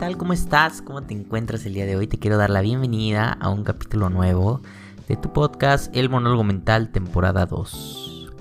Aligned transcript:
tal? 0.00 0.16
¿Cómo 0.16 0.32
estás? 0.32 0.80
¿Cómo 0.80 1.02
te 1.02 1.12
encuentras 1.12 1.66
el 1.66 1.74
día 1.74 1.84
de 1.84 1.94
hoy? 1.94 2.06
Te 2.06 2.18
quiero 2.18 2.38
dar 2.38 2.48
la 2.48 2.62
bienvenida 2.62 3.32
a 3.32 3.50
un 3.50 3.64
capítulo 3.64 4.08
nuevo 4.08 4.62
de 5.06 5.16
tu 5.18 5.30
podcast 5.30 5.94
El 5.94 6.08
Monólogo 6.08 6.42
Mental, 6.42 6.90
temporada 6.90 7.44
2. 7.44 8.32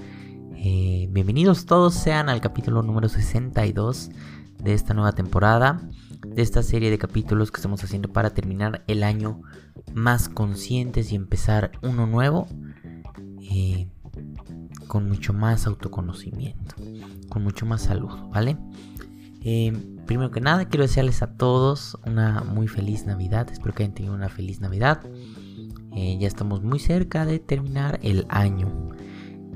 Eh, 0.55 1.09
bienvenidos 1.11 1.65
todos 1.65 1.95
sean 1.95 2.29
al 2.29 2.39
capítulo 2.39 2.81
número 2.81 3.09
62 3.09 4.09
de 4.57 4.73
esta 4.73 4.93
nueva 4.93 5.11
temporada, 5.11 5.81
de 6.25 6.41
esta 6.41 6.63
serie 6.63 6.91
de 6.91 6.97
capítulos 6.97 7.51
que 7.51 7.57
estamos 7.57 7.83
haciendo 7.83 8.07
para 8.07 8.29
terminar 8.29 8.85
el 8.87 9.03
año 9.03 9.41
más 9.93 10.29
conscientes 10.29 11.11
y 11.11 11.17
empezar 11.17 11.73
uno 11.81 12.07
nuevo 12.07 12.47
eh, 13.51 13.89
con 14.87 15.09
mucho 15.09 15.33
más 15.33 15.67
autoconocimiento, 15.67 16.75
con 17.27 17.43
mucho 17.43 17.65
más 17.65 17.81
salud, 17.81 18.13
¿vale? 18.31 18.57
Eh, 19.41 19.73
primero 20.05 20.31
que 20.31 20.41
nada, 20.41 20.65
quiero 20.65 20.83
desearles 20.83 21.21
a 21.21 21.35
todos 21.37 21.97
una 22.05 22.43
muy 22.43 22.67
feliz 22.67 23.05
Navidad. 23.05 23.49
Espero 23.51 23.73
que 23.73 23.83
hayan 23.83 23.95
tenido 23.95 24.13
una 24.13 24.29
feliz 24.29 24.59
Navidad. 24.59 25.01
Eh, 25.95 26.17
ya 26.19 26.27
estamos 26.27 26.61
muy 26.63 26.79
cerca 26.79 27.25
de 27.25 27.39
terminar 27.39 27.99
el 28.03 28.25
año. 28.29 28.89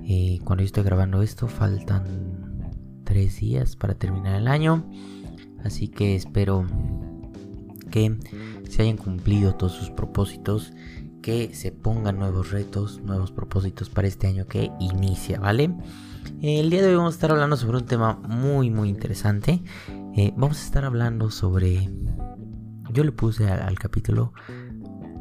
Eh, 0.05 0.39
cuando 0.43 0.63
yo 0.63 0.65
estoy 0.65 0.83
grabando 0.83 1.21
esto, 1.21 1.47
faltan 1.47 3.01
tres 3.03 3.39
días 3.39 3.75
para 3.75 3.95
terminar 3.95 4.35
el 4.35 4.47
año. 4.47 4.89
Así 5.63 5.87
que 5.87 6.15
espero 6.15 6.65
que 7.91 8.17
se 8.69 8.81
hayan 8.81 8.97
cumplido 8.97 9.55
todos 9.55 9.73
sus 9.73 9.89
propósitos. 9.89 10.73
Que 11.23 11.55
se 11.55 11.71
pongan 11.71 12.19
nuevos 12.19 12.51
retos, 12.51 13.01
nuevos 13.01 13.31
propósitos 13.31 13.89
para 13.89 14.07
este 14.07 14.27
año 14.27 14.45
que 14.45 14.71
inicia, 14.79 15.39
¿vale? 15.39 15.73
El 16.41 16.69
día 16.69 16.81
de 16.81 16.89
hoy 16.89 16.95
vamos 16.95 17.13
a 17.13 17.15
estar 17.15 17.31
hablando 17.31 17.57
sobre 17.57 17.77
un 17.77 17.85
tema 17.85 18.19
muy 18.27 18.69
muy 18.69 18.89
interesante. 18.89 19.63
Eh, 20.15 20.33
vamos 20.35 20.61
a 20.61 20.65
estar 20.65 20.85
hablando 20.85 21.31
sobre... 21.31 21.89
Yo 22.91 23.03
le 23.05 23.13
puse 23.13 23.49
al, 23.49 23.79
capítulo 23.79 24.33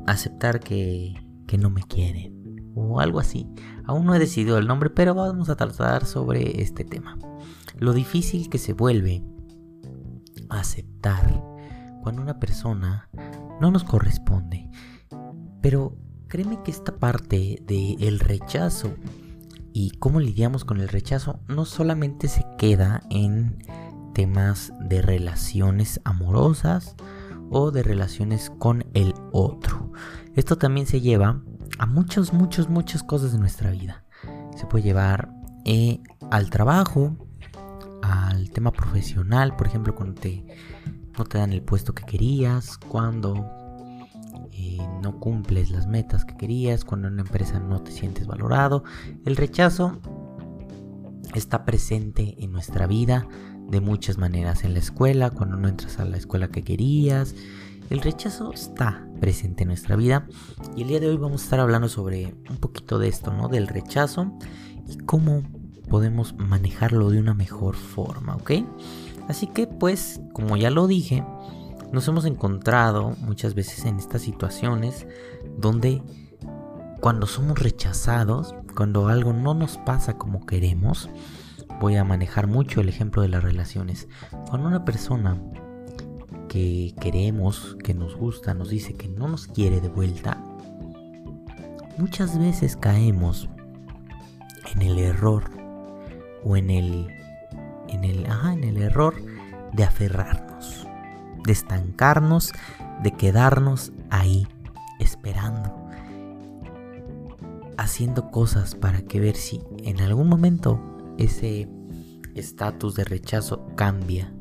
aceptar 0.06 0.60
que, 0.60 1.14
que 1.46 1.56
no 1.56 1.70
me 1.70 1.84
quieren 1.84 2.72
o 2.74 3.00
algo 3.00 3.20
así. 3.20 3.48
Aún 3.84 4.04
no 4.04 4.14
he 4.14 4.18
decidido 4.18 4.58
el 4.58 4.66
nombre, 4.66 4.90
pero 4.90 5.14
vamos 5.14 5.48
a 5.48 5.56
tratar 5.56 6.04
sobre 6.04 6.60
este 6.60 6.84
tema. 6.84 7.16
Lo 7.78 7.92
difícil 7.92 8.50
que 8.50 8.58
se 8.58 8.72
vuelve 8.72 9.22
aceptar 10.50 11.42
cuando 12.02 12.22
una 12.22 12.38
persona 12.38 13.08
no 13.60 13.70
nos 13.70 13.84
corresponde. 13.84 14.68
Pero 15.62 15.96
créeme 16.28 16.62
que 16.62 16.70
esta 16.70 16.96
parte 16.96 17.62
del 17.66 18.20
rechazo 18.20 18.92
y 19.72 19.92
cómo 19.92 20.20
lidiamos 20.20 20.64
con 20.64 20.80
el 20.80 20.88
rechazo 20.88 21.40
no 21.48 21.64
solamente 21.64 22.28
se 22.28 22.44
queda 22.58 23.02
en 23.10 23.64
temas 24.12 24.72
de 24.80 25.00
relaciones 25.00 26.00
amorosas 26.04 26.96
o 27.50 27.70
de 27.70 27.82
relaciones 27.82 28.50
con 28.58 28.84
el 28.92 29.14
otro. 29.32 29.92
Esto 30.34 30.56
también 30.58 30.86
se 30.86 31.00
lleva 31.00 31.40
a 31.78 31.86
muchas, 31.86 32.32
muchas, 32.32 32.68
muchas 32.68 33.02
cosas 33.02 33.32
de 33.32 33.38
nuestra 33.38 33.70
vida. 33.70 34.04
Se 34.56 34.66
puede 34.66 34.84
llevar 34.84 35.32
eh, 35.64 36.00
al 36.30 36.50
trabajo, 36.50 37.16
al 38.02 38.50
tema 38.50 38.72
profesional, 38.72 39.54
por 39.56 39.66
ejemplo, 39.66 39.94
cuando 39.94 40.20
te, 40.20 40.44
no 41.16 41.24
te 41.24 41.38
dan 41.38 41.52
el 41.52 41.62
puesto 41.62 41.94
que 41.94 42.04
querías, 42.04 42.78
cuando 42.78 43.61
no 45.02 45.18
cumples 45.18 45.70
las 45.70 45.86
metas 45.86 46.24
que 46.24 46.36
querías, 46.36 46.84
cuando 46.84 47.08
en 47.08 47.14
una 47.14 47.22
empresa 47.22 47.60
no 47.60 47.82
te 47.82 47.92
sientes 47.92 48.26
valorado. 48.26 48.84
El 49.24 49.36
rechazo 49.36 49.98
está 51.34 51.64
presente 51.64 52.36
en 52.38 52.52
nuestra 52.52 52.86
vida 52.86 53.26
de 53.68 53.80
muchas 53.80 54.18
maneras. 54.18 54.64
En 54.64 54.74
la 54.74 54.78
escuela, 54.80 55.30
cuando 55.30 55.56
no 55.56 55.68
entras 55.68 55.98
a 55.98 56.04
la 56.04 56.16
escuela 56.16 56.48
que 56.48 56.62
querías. 56.62 57.34
El 57.90 58.00
rechazo 58.00 58.52
está 58.52 59.06
presente 59.20 59.64
en 59.64 59.68
nuestra 59.68 59.96
vida 59.96 60.26
y 60.74 60.82
el 60.82 60.88
día 60.88 61.00
de 61.00 61.08
hoy 61.08 61.16
vamos 61.16 61.42
a 61.42 61.44
estar 61.44 61.60
hablando 61.60 61.88
sobre 61.88 62.34
un 62.48 62.56
poquito 62.56 62.98
de 62.98 63.08
esto, 63.08 63.32
¿no? 63.32 63.48
Del 63.48 63.68
rechazo 63.68 64.32
y 64.88 64.96
cómo 64.98 65.42
podemos 65.88 66.34
manejarlo 66.34 67.10
de 67.10 67.18
una 67.18 67.34
mejor 67.34 67.76
forma, 67.76 68.36
¿ok? 68.36 68.52
Así 69.28 69.46
que 69.46 69.66
pues, 69.66 70.20
como 70.32 70.56
ya 70.56 70.70
lo 70.70 70.86
dije, 70.86 71.22
nos 71.92 72.08
hemos 72.08 72.24
encontrado 72.24 73.14
muchas 73.20 73.54
veces 73.54 73.84
en 73.84 73.98
estas 73.98 74.22
situaciones 74.22 75.06
donde 75.58 76.02
cuando 77.00 77.26
somos 77.26 77.58
rechazados, 77.58 78.54
cuando 78.74 79.08
algo 79.08 79.32
no 79.34 79.52
nos 79.54 79.76
pasa 79.76 80.16
como 80.16 80.46
queremos, 80.46 81.10
voy 81.80 81.96
a 81.96 82.04
manejar 82.04 82.46
mucho 82.46 82.80
el 82.80 82.88
ejemplo 82.88 83.22
de 83.22 83.28
las 83.28 83.42
relaciones. 83.42 84.08
Cuando 84.48 84.68
una 84.68 84.84
persona 84.84 85.38
que 86.48 86.94
queremos, 87.00 87.76
que 87.84 87.92
nos 87.92 88.16
gusta, 88.16 88.54
nos 88.54 88.70
dice 88.70 88.94
que 88.94 89.08
no 89.08 89.28
nos 89.28 89.46
quiere 89.46 89.80
de 89.80 89.88
vuelta, 89.88 90.42
muchas 91.98 92.38
veces 92.38 92.76
caemos 92.76 93.50
en 94.74 94.82
el 94.82 94.98
error 94.98 95.50
o 96.44 96.56
en 96.56 96.70
el 96.70 97.08
en 97.88 98.04
el 98.04 98.26
en 98.26 98.64
el 98.64 98.80
error 98.80 99.14
de 99.72 99.84
aferrarnos 99.84 100.51
de 101.44 101.52
estancarnos, 101.52 102.52
de 103.02 103.12
quedarnos 103.12 103.92
ahí 104.10 104.46
esperando, 104.98 105.88
haciendo 107.76 108.30
cosas 108.30 108.74
para 108.74 109.02
que 109.02 109.20
ver 109.20 109.36
si 109.36 109.60
en 109.82 110.00
algún 110.00 110.28
momento 110.28 110.80
ese 111.18 111.68
estatus 112.34 112.94
de 112.94 113.04
rechazo 113.04 113.66
cambia, 113.74 114.32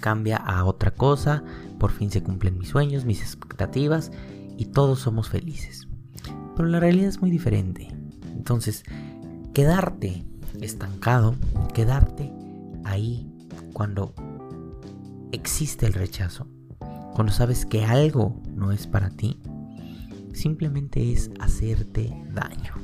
cambia 0.00 0.36
a 0.36 0.64
otra 0.64 0.90
cosa, 0.92 1.44
por 1.78 1.92
fin 1.92 2.10
se 2.10 2.22
cumplen 2.22 2.58
mis 2.58 2.68
sueños, 2.68 3.04
mis 3.04 3.20
expectativas 3.20 4.10
y 4.56 4.66
todos 4.66 5.00
somos 5.00 5.28
felices. 5.28 5.88
Pero 6.56 6.68
la 6.68 6.80
realidad 6.80 7.08
es 7.08 7.20
muy 7.20 7.30
diferente. 7.30 7.88
Entonces, 8.36 8.84
quedarte 9.54 10.24
estancado, 10.60 11.34
quedarte 11.72 12.32
ahí 12.84 13.28
cuando 13.72 14.14
existe 15.32 15.86
el 15.86 15.94
rechazo, 15.94 16.46
cuando 17.14 17.32
sabes 17.32 17.66
que 17.66 17.84
algo 17.84 18.40
no 18.54 18.72
es 18.72 18.86
para 18.86 19.10
ti, 19.10 19.40
simplemente 20.32 21.12
es 21.12 21.30
hacerte 21.40 22.14
daño. 22.32 22.74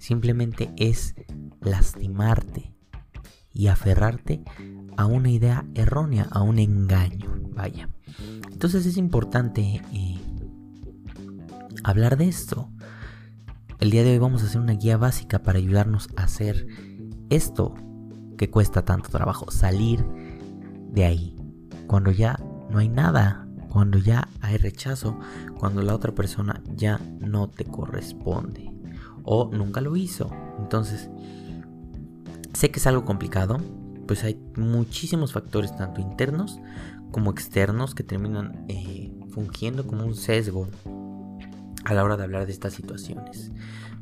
Simplemente 0.00 0.72
es 0.76 1.14
lastimarte 1.60 2.72
y 3.52 3.66
aferrarte 3.66 4.42
a 4.96 5.06
una 5.06 5.30
idea 5.30 5.66
errónea, 5.74 6.28
a 6.30 6.42
un 6.42 6.58
engaño. 6.58 7.30
Vaya. 7.54 7.88
Entonces 8.50 8.86
es 8.86 8.96
importante 8.96 9.82
eh, 9.92 10.18
hablar 11.84 12.16
de 12.16 12.28
esto. 12.28 12.70
El 13.80 13.90
día 13.90 14.02
de 14.02 14.12
hoy 14.12 14.18
vamos 14.18 14.42
a 14.42 14.46
hacer 14.46 14.60
una 14.60 14.74
guía 14.74 14.96
básica 14.96 15.42
para 15.42 15.58
ayudarnos 15.58 16.08
a 16.16 16.24
hacer 16.24 16.66
esto 17.30 17.74
que 18.36 18.50
cuesta 18.50 18.84
tanto 18.84 19.10
trabajo, 19.10 19.50
salir 19.50 20.04
de 20.90 21.04
ahí, 21.04 21.37
cuando 21.88 22.12
ya 22.12 22.38
no 22.70 22.78
hay 22.78 22.88
nada, 22.88 23.48
cuando 23.70 23.98
ya 23.98 24.28
hay 24.40 24.56
rechazo, 24.58 25.18
cuando 25.58 25.82
la 25.82 25.94
otra 25.94 26.14
persona 26.14 26.62
ya 26.76 27.00
no 27.18 27.48
te 27.48 27.64
corresponde 27.64 28.70
o 29.24 29.50
nunca 29.52 29.80
lo 29.80 29.96
hizo. 29.96 30.30
Entonces, 30.58 31.10
sé 32.52 32.70
que 32.70 32.78
es 32.78 32.86
algo 32.86 33.04
complicado, 33.04 33.58
pues 34.06 34.22
hay 34.22 34.40
muchísimos 34.56 35.32
factores, 35.32 35.76
tanto 35.76 36.00
internos 36.00 36.60
como 37.10 37.30
externos, 37.30 37.94
que 37.94 38.04
terminan 38.04 38.64
eh, 38.68 39.12
fungiendo 39.30 39.86
como 39.86 40.04
un 40.04 40.14
sesgo 40.14 40.68
a 41.84 41.94
la 41.94 42.04
hora 42.04 42.16
de 42.16 42.24
hablar 42.24 42.46
de 42.46 42.52
estas 42.52 42.74
situaciones. 42.74 43.50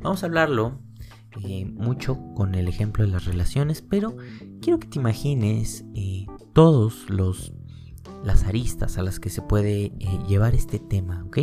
Vamos 0.01 0.23
a 0.23 0.27
hablarlo 0.27 0.81
eh, 1.45 1.67
mucho 1.67 2.19
con 2.35 2.55
el 2.55 2.67
ejemplo 2.69 3.05
de 3.05 3.11
las 3.11 3.27
relaciones, 3.27 3.83
pero 3.83 4.17
quiero 4.61 4.79
que 4.79 4.89
te 4.89 4.99
imagines 4.99 5.85
eh, 5.95 6.27
todos 6.53 7.09
los 7.11 7.53
las 8.25 8.45
aristas 8.45 8.99
a 8.99 9.03
las 9.03 9.21
que 9.21 9.31
se 9.31 9.43
puede 9.43 9.87
eh, 9.87 9.95
llevar 10.29 10.55
este 10.55 10.79
tema, 10.79 11.23
¿ok? 11.25 11.39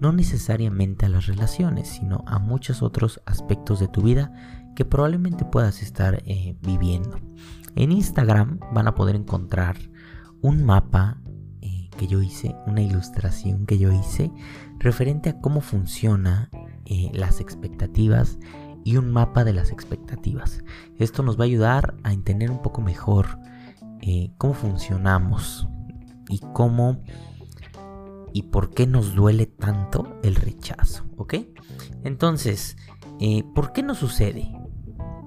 No 0.00 0.12
necesariamente 0.12 1.06
a 1.06 1.08
las 1.08 1.26
relaciones, 1.26 1.88
sino 1.88 2.22
a 2.26 2.38
muchos 2.38 2.82
otros 2.82 3.20
aspectos 3.26 3.80
de 3.80 3.88
tu 3.88 4.02
vida 4.02 4.32
que 4.76 4.84
probablemente 4.84 5.44
puedas 5.44 5.82
estar 5.82 6.22
eh, 6.24 6.56
viviendo. 6.62 7.18
En 7.74 7.92
Instagram 7.92 8.60
van 8.72 8.88
a 8.88 8.94
poder 8.94 9.16
encontrar 9.16 9.76
un 10.40 10.64
mapa 10.64 11.20
eh, 11.60 11.90
que 11.98 12.06
yo 12.06 12.22
hice, 12.22 12.54
una 12.66 12.80
ilustración 12.80 13.66
que 13.66 13.78
yo 13.78 13.92
hice 13.92 14.30
referente 14.78 15.30
a 15.30 15.40
cómo 15.40 15.60
funciona 15.60 16.48
las 17.12 17.40
expectativas 17.40 18.36
y 18.84 18.96
un 18.96 19.12
mapa 19.12 19.44
de 19.44 19.52
las 19.52 19.70
expectativas. 19.70 20.64
Esto 20.98 21.22
nos 21.22 21.38
va 21.38 21.44
a 21.44 21.46
ayudar 21.46 21.94
a 22.02 22.12
entender 22.12 22.50
un 22.50 22.62
poco 22.62 22.80
mejor 22.80 23.38
cómo 24.36 24.54
funcionamos 24.54 25.68
y 26.30 26.40
cómo 26.52 27.02
y 28.32 28.44
por 28.44 28.70
qué 28.70 28.86
nos 28.86 29.14
duele 29.14 29.46
tanto 29.46 30.18
el 30.22 30.36
rechazo, 30.36 31.04
¿ok? 31.16 31.34
Entonces, 32.04 32.76
eh, 33.18 33.44
¿por 33.54 33.72
qué 33.72 33.82
nos 33.82 33.98
sucede? 33.98 34.52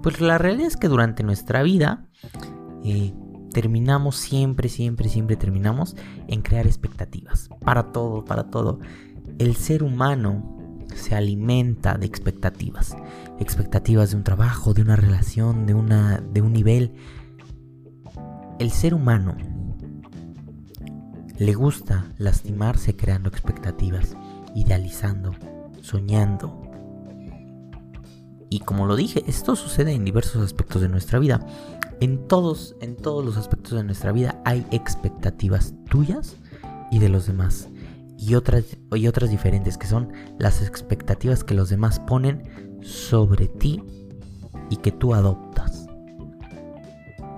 Pues 0.01 0.21
la 0.21 0.37
realidad 0.37 0.67
es 0.67 0.77
que 0.77 0.87
durante 0.87 1.23
nuestra 1.23 1.63
vida 1.63 2.07
eh, 2.83 3.13
terminamos 3.53 4.15
siempre, 4.15 4.69
siempre, 4.69 5.09
siempre 5.09 5.35
terminamos 5.35 5.95
en 6.27 6.41
crear 6.41 6.65
expectativas. 6.65 7.49
Para 7.61 7.91
todo, 7.91 8.25
para 8.25 8.49
todo. 8.49 8.79
El 9.37 9.55
ser 9.55 9.83
humano 9.83 10.77
se 10.93 11.15
alimenta 11.15 11.97
de 11.97 12.05
expectativas. 12.05 12.95
Expectativas 13.39 14.11
de 14.11 14.17
un 14.17 14.23
trabajo, 14.23 14.73
de 14.73 14.81
una 14.81 14.95
relación, 14.95 15.65
de, 15.65 15.73
una, 15.73 16.19
de 16.19 16.41
un 16.41 16.53
nivel. 16.53 16.93
El 18.59 18.71
ser 18.71 18.93
humano 18.93 19.35
le 21.37 21.53
gusta 21.53 22.05
lastimarse 22.17 22.95
creando 22.95 23.29
expectativas, 23.29 24.15
idealizando, 24.55 25.31
soñando. 25.81 26.61
Y 28.49 28.59
como 28.59 28.85
lo 28.85 28.95
dije, 28.95 29.23
esto 29.27 29.55
sucede 29.55 29.93
en 29.93 30.05
diversos 30.05 30.43
aspectos 30.43 30.81
de 30.81 30.89
nuestra 30.89 31.19
vida. 31.19 31.45
En 31.99 32.27
todos, 32.27 32.75
en 32.81 32.95
todos 32.95 33.25
los 33.25 33.37
aspectos 33.37 33.73
de 33.73 33.83
nuestra 33.83 34.11
vida 34.11 34.41
hay 34.45 34.65
expectativas 34.71 35.73
tuyas 35.89 36.35
y 36.91 36.99
de 36.99 37.09
los 37.09 37.25
demás. 37.25 37.69
Y 38.17 38.35
otras, 38.35 38.77
y 38.93 39.07
otras 39.07 39.31
diferentes 39.31 39.77
que 39.77 39.87
son 39.87 40.13
las 40.37 40.61
expectativas 40.61 41.43
que 41.43 41.55
los 41.55 41.69
demás 41.69 41.99
ponen 41.99 42.79
sobre 42.81 43.47
ti 43.47 43.81
y 44.69 44.77
que 44.77 44.91
tú 44.91 45.13
adoptas. 45.13 45.87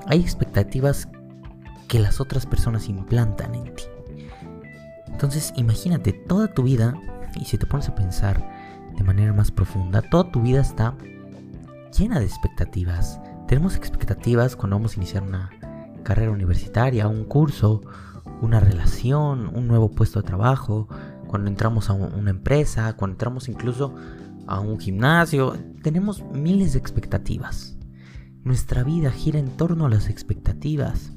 Hay 0.07 0.19
expectativas 0.19 1.07
que 1.87 1.99
las 1.99 2.19
otras 2.19 2.45
personas 2.45 2.89
implantan 2.89 3.55
en 3.55 3.75
ti. 3.75 3.83
Entonces 5.07 5.53
imagínate 5.55 6.13
toda 6.13 6.53
tu 6.53 6.63
vida, 6.63 6.93
y 7.39 7.45
si 7.45 7.57
te 7.57 7.65
pones 7.65 7.89
a 7.89 7.95
pensar 7.95 8.49
de 8.95 9.03
manera 9.03 9.33
más 9.33 9.51
profunda, 9.51 10.01
toda 10.01 10.31
tu 10.31 10.41
vida 10.41 10.61
está 10.61 10.95
llena 11.97 12.19
de 12.19 12.25
expectativas. 12.25 13.19
Tenemos 13.47 13.75
expectativas 13.75 14.55
cuando 14.55 14.77
vamos 14.77 14.93
a 14.93 14.97
iniciar 14.97 15.23
una 15.23 15.49
carrera 16.03 16.31
universitaria, 16.31 17.07
un 17.07 17.25
curso, 17.25 17.81
una 18.41 18.59
relación, 18.59 19.51
un 19.55 19.67
nuevo 19.67 19.91
puesto 19.91 20.21
de 20.21 20.27
trabajo, 20.27 20.87
cuando 21.27 21.49
entramos 21.49 21.89
a 21.89 21.93
una 21.93 22.29
empresa, 22.29 22.93
cuando 22.93 23.15
entramos 23.15 23.49
incluso 23.49 23.95
a 24.47 24.59
un 24.59 24.79
gimnasio. 24.79 25.57
Tenemos 25.81 26.23
miles 26.33 26.73
de 26.73 26.79
expectativas. 26.79 27.77
Nuestra 28.43 28.83
vida 28.83 29.11
gira 29.11 29.39
en 29.39 29.49
torno 29.57 29.85
a 29.85 29.89
las 29.89 30.09
expectativas. 30.09 31.11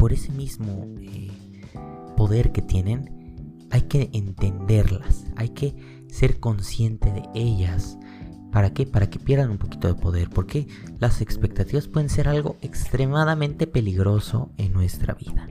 Por 0.00 0.14
ese 0.14 0.32
mismo 0.32 0.86
eh, 0.98 1.30
poder 2.16 2.52
que 2.52 2.62
tienen, 2.62 3.68
hay 3.70 3.82
que 3.82 4.08
entenderlas, 4.14 5.26
hay 5.36 5.50
que 5.50 5.76
ser 6.08 6.40
consciente 6.40 7.12
de 7.12 7.22
ellas. 7.34 7.98
¿Para 8.50 8.72
qué? 8.72 8.86
Para 8.86 9.10
que 9.10 9.18
pierdan 9.18 9.50
un 9.50 9.58
poquito 9.58 9.88
de 9.88 9.94
poder. 9.94 10.30
Porque 10.30 10.66
las 10.98 11.20
expectativas 11.20 11.86
pueden 11.86 12.08
ser 12.08 12.28
algo 12.28 12.56
extremadamente 12.62 13.66
peligroso 13.66 14.50
en 14.56 14.72
nuestra 14.72 15.12
vida. 15.12 15.48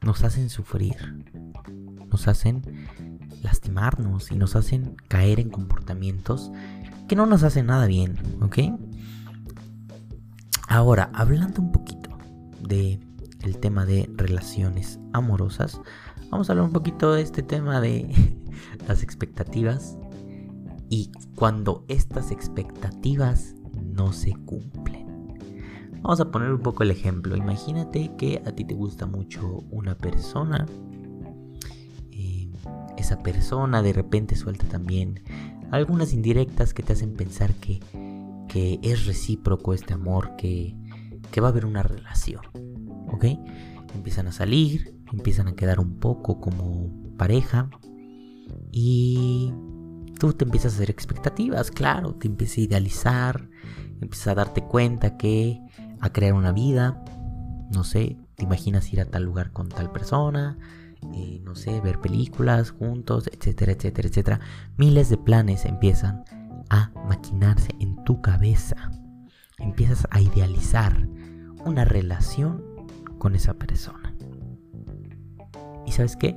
Nos 0.00 0.24
hacen 0.24 0.48
sufrir. 0.48 0.96
Nos 2.10 2.28
hacen 2.28 2.62
lastimarnos 3.42 4.32
y 4.32 4.36
nos 4.36 4.56
hacen 4.56 4.96
caer 5.08 5.38
en 5.38 5.50
comportamientos 5.50 6.50
que 7.08 7.14
no 7.14 7.26
nos 7.26 7.42
hacen 7.42 7.66
nada 7.66 7.86
bien. 7.86 8.16
¿Ok? 8.40 8.58
Ahora, 10.66 11.10
hablando 11.12 11.60
un 11.60 11.72
poquito 11.72 12.08
de 12.66 12.98
el 13.44 13.58
tema 13.58 13.84
de 13.86 14.10
relaciones 14.14 14.98
amorosas, 15.12 15.80
vamos 16.30 16.48
a 16.48 16.52
hablar 16.52 16.66
un 16.66 16.72
poquito 16.72 17.12
de 17.12 17.22
este 17.22 17.42
tema 17.42 17.80
de 17.80 18.08
las 18.88 19.02
expectativas 19.02 19.96
y 20.88 21.10
cuando 21.34 21.84
estas 21.88 22.30
expectativas 22.30 23.54
no 23.82 24.12
se 24.12 24.32
cumplen. 24.32 25.04
Vamos 26.02 26.20
a 26.20 26.30
poner 26.30 26.52
un 26.52 26.60
poco 26.60 26.82
el 26.82 26.90
ejemplo. 26.90 27.34
Imagínate 27.34 28.12
que 28.18 28.42
a 28.44 28.52
ti 28.52 28.64
te 28.64 28.74
gusta 28.74 29.06
mucho 29.06 29.64
una 29.70 29.94
persona. 29.94 30.66
Eh, 32.12 32.50
esa 32.98 33.22
persona 33.22 33.80
de 33.80 33.94
repente 33.94 34.36
suelta 34.36 34.66
también 34.66 35.22
algunas 35.70 36.12
indirectas 36.12 36.74
que 36.74 36.82
te 36.82 36.92
hacen 36.92 37.14
pensar 37.14 37.54
que, 37.54 37.80
que 38.48 38.78
es 38.82 39.06
recíproco 39.06 39.72
este 39.72 39.94
amor, 39.94 40.36
que, 40.36 40.76
que 41.34 41.40
va 41.40 41.48
a 41.48 41.50
haber 41.50 41.66
una 41.66 41.82
relación. 41.82 42.42
¿Ok? 43.08 43.24
Empiezan 43.92 44.28
a 44.28 44.32
salir, 44.32 44.94
empiezan 45.12 45.48
a 45.48 45.56
quedar 45.56 45.80
un 45.80 45.98
poco 45.98 46.40
como 46.40 46.92
pareja. 47.18 47.70
Y 48.70 49.52
tú 50.20 50.32
te 50.34 50.44
empiezas 50.44 50.74
a 50.74 50.76
hacer 50.76 50.90
expectativas, 50.90 51.72
claro, 51.72 52.14
te 52.14 52.28
empiezas 52.28 52.58
a 52.58 52.60
idealizar, 52.60 53.50
empiezas 54.00 54.28
a 54.28 54.34
darte 54.36 54.62
cuenta 54.62 55.16
que 55.16 55.60
a 56.00 56.12
crear 56.12 56.34
una 56.34 56.52
vida, 56.52 57.02
no 57.72 57.82
sé, 57.82 58.16
te 58.36 58.44
imaginas 58.44 58.92
ir 58.92 59.00
a 59.00 59.06
tal 59.06 59.24
lugar 59.24 59.50
con 59.50 59.68
tal 59.68 59.90
persona, 59.90 60.56
eh, 61.14 61.40
no 61.42 61.56
sé, 61.56 61.80
ver 61.80 62.00
películas 62.00 62.70
juntos, 62.70 63.28
etcétera, 63.32 63.72
etcétera, 63.72 64.08
etcétera. 64.08 64.40
Miles 64.76 65.08
de 65.08 65.16
planes 65.16 65.64
empiezan 65.64 66.22
a 66.70 66.92
maquinarse 67.08 67.70
en 67.80 68.04
tu 68.04 68.20
cabeza. 68.20 68.92
Empiezas 69.58 70.06
a 70.10 70.20
idealizar 70.20 71.08
una 71.64 71.84
relación 71.84 72.62
con 73.18 73.34
esa 73.34 73.54
persona. 73.54 74.14
¿Y 75.86 75.92
sabes 75.92 76.16
qué? 76.16 76.36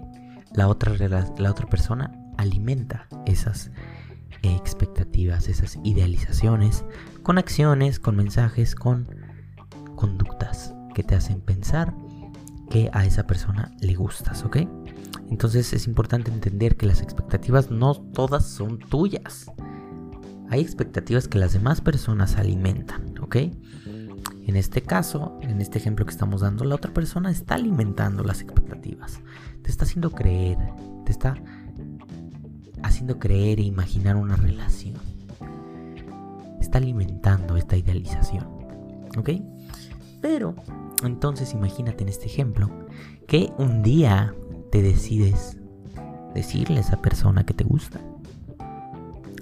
La 0.53 0.67
otra, 0.67 0.93
la 0.97 1.51
otra 1.51 1.67
persona 1.67 2.11
alimenta 2.37 3.07
esas 3.25 3.71
expectativas, 4.43 5.47
esas 5.47 5.77
idealizaciones, 5.83 6.85
con 7.23 7.37
acciones, 7.37 7.99
con 7.99 8.15
mensajes, 8.15 8.75
con 8.75 9.07
conductas 9.95 10.73
que 10.93 11.03
te 11.03 11.15
hacen 11.15 11.41
pensar 11.41 11.93
que 12.69 12.89
a 12.93 13.05
esa 13.05 13.25
persona 13.27 13.71
le 13.79 13.95
gustas, 13.95 14.43
¿ok? 14.43 14.57
Entonces 15.29 15.73
es 15.73 15.87
importante 15.87 16.31
entender 16.31 16.77
que 16.77 16.85
las 16.85 17.01
expectativas 17.01 17.71
no 17.71 17.95
todas 17.95 18.45
son 18.45 18.79
tuyas. 18.79 19.51
Hay 20.49 20.61
expectativas 20.61 21.27
que 21.27 21.39
las 21.39 21.53
demás 21.53 21.81
personas 21.81 22.37
alimentan, 22.37 23.17
¿ok? 23.19 23.37
En 24.47 24.55
este 24.55 24.81
caso, 24.81 25.37
en 25.41 25.59
este 25.59 25.77
ejemplo 25.77 26.05
que 26.05 26.11
estamos 26.11 26.39
dando, 26.39 26.63
la 26.63 26.75
otra 26.75 26.93
persona 26.93 27.29
está 27.29 27.55
alimentando 27.55 28.23
las 28.23 28.39
expectativas. 28.41 29.19
Te 29.61 29.69
está 29.69 29.83
haciendo 29.83 30.09
creer, 30.11 30.57
te 31.05 31.11
está 31.11 31.35
haciendo 32.81 33.19
creer 33.19 33.59
e 33.59 33.63
imaginar 33.63 34.15
una 34.15 34.37
relación. 34.37 34.95
Está 36.61 36.77
alimentando 36.77 37.57
esta 37.57 37.75
idealización. 37.75 38.47
¿Ok? 39.17 39.31
Pero, 40.21 40.55
entonces 41.03 41.53
imagínate 41.53 42.03
en 42.03 42.09
este 42.09 42.27
ejemplo 42.27 42.69
que 43.27 43.51
un 43.57 43.83
día 43.83 44.33
te 44.71 44.81
decides 44.81 45.57
decirle 46.33 46.77
a 46.77 46.81
esa 46.81 47.01
persona 47.01 47.45
que 47.45 47.53
te 47.53 47.65
gusta. 47.65 47.99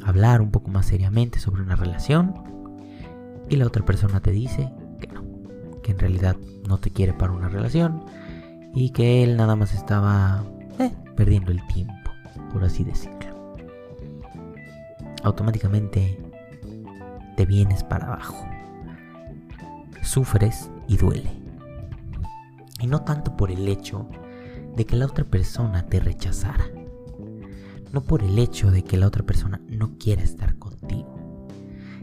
Hablar 0.04 0.42
un 0.42 0.50
poco 0.50 0.72
más 0.72 0.88
seriamente 0.88 1.38
sobre 1.38 1.62
una 1.62 1.76
relación. 1.76 2.34
Y 3.50 3.58
la 3.58 3.68
otra 3.68 3.86
persona 3.86 4.20
te 4.20 4.32
dice 4.32 4.72
que 5.86 5.92
en 5.92 6.00
realidad 6.00 6.36
no 6.68 6.80
te 6.80 6.90
quiere 6.90 7.14
para 7.14 7.32
una 7.32 7.48
relación. 7.48 8.04
Y 8.74 8.90
que 8.90 9.24
él 9.24 9.38
nada 9.38 9.56
más 9.56 9.74
estaba 9.74 10.44
eh, 10.80 10.92
perdiendo 11.16 11.52
el 11.52 11.66
tiempo, 11.68 12.12
por 12.52 12.66
así 12.66 12.84
decirlo 12.84 13.26
automáticamente 15.26 16.20
te 17.36 17.46
vienes 17.46 17.84
para 17.84 18.08
abajo. 18.08 18.48
Sufres 20.04 20.70
y 20.88 20.98
duele. 20.98 21.32
Y 22.80 22.88
no 22.88 23.02
tanto 23.02 23.36
por 23.36 23.52
el 23.52 23.68
hecho 23.68 24.08
de 24.76 24.86
que 24.86 24.96
la 24.96 25.08
otra 25.08 25.26
persona 25.26 25.88
te 25.88 26.00
rechazara. 26.00 26.66
No 27.92 28.02
por 28.02 28.22
el 28.22 28.38
hecho 28.38 28.72
de 28.72 28.84
que 28.84 28.98
la 28.98 29.08
otra 29.08 29.24
persona 29.24 29.60
no 29.68 29.98
quiera 29.98 30.22
estar 30.22 30.58
contigo. 30.58 31.48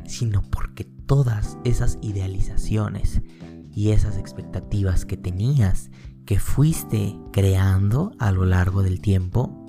Sino 0.04 0.42
porque 0.42 0.84
todas 0.84 1.58
esas 1.64 1.98
idealizaciones 2.02 3.22
y 3.73 3.91
esas 3.91 4.19
expectativas 4.19 5.05
que 5.05 5.17
tenías, 5.17 5.91
que 6.26 6.38
fuiste 6.38 7.19
creando 7.33 8.12
a 8.19 8.31
lo 8.33 8.45
largo 8.45 8.83
del 8.83 9.00
tiempo, 9.00 9.67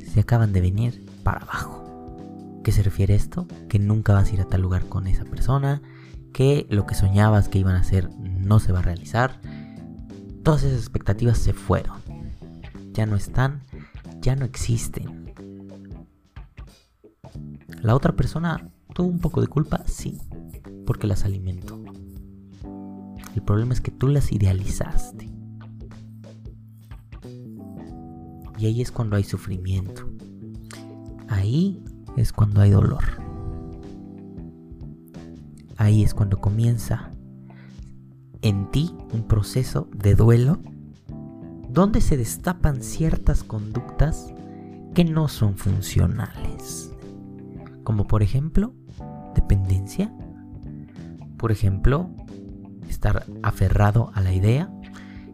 se 0.00 0.20
acaban 0.20 0.52
de 0.52 0.60
venir 0.60 1.06
para 1.22 1.40
abajo 1.40 1.86
qué 2.66 2.72
se 2.72 2.82
refiere 2.82 3.14
esto? 3.14 3.46
Que 3.68 3.78
nunca 3.78 4.12
vas 4.12 4.28
a 4.28 4.34
ir 4.34 4.40
a 4.40 4.44
tal 4.44 4.60
lugar 4.60 4.86
con 4.86 5.06
esa 5.06 5.24
persona, 5.24 5.82
que 6.32 6.66
lo 6.68 6.84
que 6.84 6.96
soñabas 6.96 7.48
que 7.48 7.60
iban 7.60 7.76
a 7.76 7.78
hacer 7.82 8.10
no 8.18 8.58
se 8.58 8.72
va 8.72 8.80
a 8.80 8.82
realizar. 8.82 9.40
Todas 10.42 10.64
esas 10.64 10.80
expectativas 10.80 11.38
se 11.38 11.52
fueron. 11.52 12.00
Ya 12.92 13.06
no 13.06 13.14
están, 13.14 13.62
ya 14.20 14.34
no 14.34 14.44
existen. 14.44 15.32
La 17.82 17.94
otra 17.94 18.16
persona 18.16 18.68
tuvo 18.92 19.06
un 19.06 19.20
poco 19.20 19.40
de 19.40 19.46
culpa, 19.46 19.84
sí, 19.86 20.18
porque 20.86 21.06
las 21.06 21.24
alimentó. 21.24 21.75
El 23.36 23.42
problema 23.42 23.74
es 23.74 23.82
que 23.82 23.90
tú 23.90 24.08
las 24.08 24.32
idealizaste. 24.32 25.30
Y 28.58 28.64
ahí 28.64 28.80
es 28.80 28.90
cuando 28.90 29.16
hay 29.16 29.24
sufrimiento. 29.24 30.08
Ahí 31.28 31.84
es 32.16 32.32
cuando 32.32 32.62
hay 32.62 32.70
dolor. 32.70 33.04
Ahí 35.76 36.02
es 36.02 36.14
cuando 36.14 36.40
comienza 36.40 37.10
en 38.40 38.70
ti 38.70 38.94
un 39.12 39.28
proceso 39.28 39.90
de 39.94 40.14
duelo 40.14 40.58
donde 41.68 42.00
se 42.00 42.16
destapan 42.16 42.82
ciertas 42.82 43.44
conductas 43.44 44.32
que 44.94 45.04
no 45.04 45.28
son 45.28 45.58
funcionales. 45.58 46.90
Como 47.84 48.06
por 48.06 48.22
ejemplo, 48.22 48.72
dependencia. 49.34 50.10
Por 51.36 51.52
ejemplo, 51.52 52.10
estar 52.88 53.26
aferrado 53.42 54.10
a 54.14 54.20
la 54.20 54.32
idea, 54.32 54.70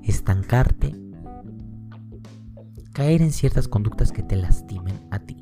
estancarte, 0.02 0.94
caer 2.92 3.22
en 3.22 3.32
ciertas 3.32 3.68
conductas 3.68 4.12
que 4.12 4.22
te 4.22 4.36
lastimen 4.36 5.00
a 5.10 5.20
ti. 5.20 5.40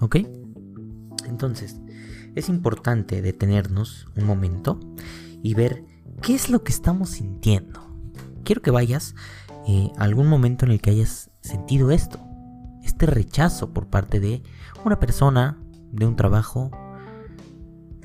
¿Ok? 0.00 0.16
Entonces, 1.26 1.80
es 2.34 2.48
importante 2.48 3.22
detenernos 3.22 4.06
un 4.16 4.24
momento 4.24 4.78
y 5.42 5.54
ver 5.54 5.84
qué 6.22 6.34
es 6.34 6.50
lo 6.50 6.62
que 6.62 6.72
estamos 6.72 7.10
sintiendo. 7.10 7.80
Quiero 8.44 8.62
que 8.62 8.70
vayas 8.70 9.14
eh, 9.66 9.90
a 9.96 10.04
algún 10.04 10.28
momento 10.28 10.64
en 10.64 10.72
el 10.72 10.80
que 10.80 10.90
hayas 10.90 11.30
sentido 11.40 11.90
esto, 11.90 12.20
este 12.84 13.06
rechazo 13.06 13.72
por 13.72 13.88
parte 13.88 14.20
de 14.20 14.42
una 14.84 15.00
persona, 15.00 15.58
de 15.92 16.06
un 16.06 16.16
trabajo. 16.16 16.70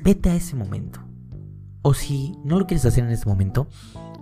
Vete 0.04 0.30
a 0.30 0.36
ese 0.36 0.56
momento. 0.56 1.11
O 1.82 1.94
si 1.94 2.38
no 2.44 2.60
lo 2.60 2.68
quieres 2.68 2.86
hacer 2.86 3.04
en 3.04 3.12
ese 3.12 3.28
momento, 3.28 3.68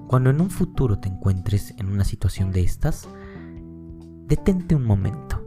cuando 0.08 0.30
en 0.30 0.42
un 0.42 0.50
futuro 0.50 1.00
te 1.00 1.10
encuentres 1.10 1.76
en 1.78 1.88
una 1.88 2.04
situación 2.04 2.52
de 2.52 2.62
estas, 2.62 3.08
detente 4.28 4.76
un 4.76 4.86
momento. 4.86 5.44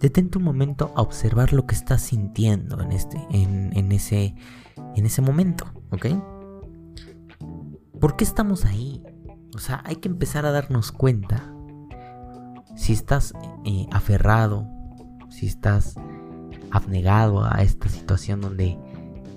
Detente 0.00 0.38
un 0.38 0.44
momento 0.44 0.92
a 0.96 1.02
observar 1.02 1.52
lo 1.52 1.66
que 1.66 1.74
estás 1.74 2.02
sintiendo 2.02 2.80
en, 2.80 2.92
este, 2.92 3.18
en, 3.30 3.92
ese, 3.92 4.34
en 4.96 5.06
ese 5.06 5.22
momento, 5.22 5.66
¿ok? 5.90 6.06
¿Por 8.00 8.16
qué 8.16 8.24
estamos 8.24 8.64
ahí? 8.64 9.02
O 9.54 9.58
sea, 9.58 9.82
hay 9.84 9.96
que 9.96 10.08
empezar 10.08 10.46
a 10.46 10.52
darnos 10.52 10.90
cuenta. 10.90 11.54
Si 12.76 12.94
estás 12.94 13.34
eh, 13.66 13.86
aferrado, 13.92 14.66
si 15.28 15.46
estás 15.46 15.96
abnegado 16.70 17.44
a 17.44 17.62
esta 17.62 17.88
situación 17.88 18.40
donde 18.40 18.78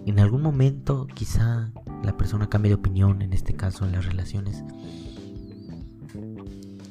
en 0.05 0.19
algún 0.19 0.41
momento 0.41 1.07
quizá 1.07 1.72
la 2.03 2.17
persona 2.17 2.50
cambie 2.50 2.69
de 2.69 2.75
opinión, 2.75 3.22
en 3.22 3.33
este 3.33 3.53
caso 3.53 3.86
en 3.86 3.93
las 3.93 4.05
relaciones, 4.05 4.63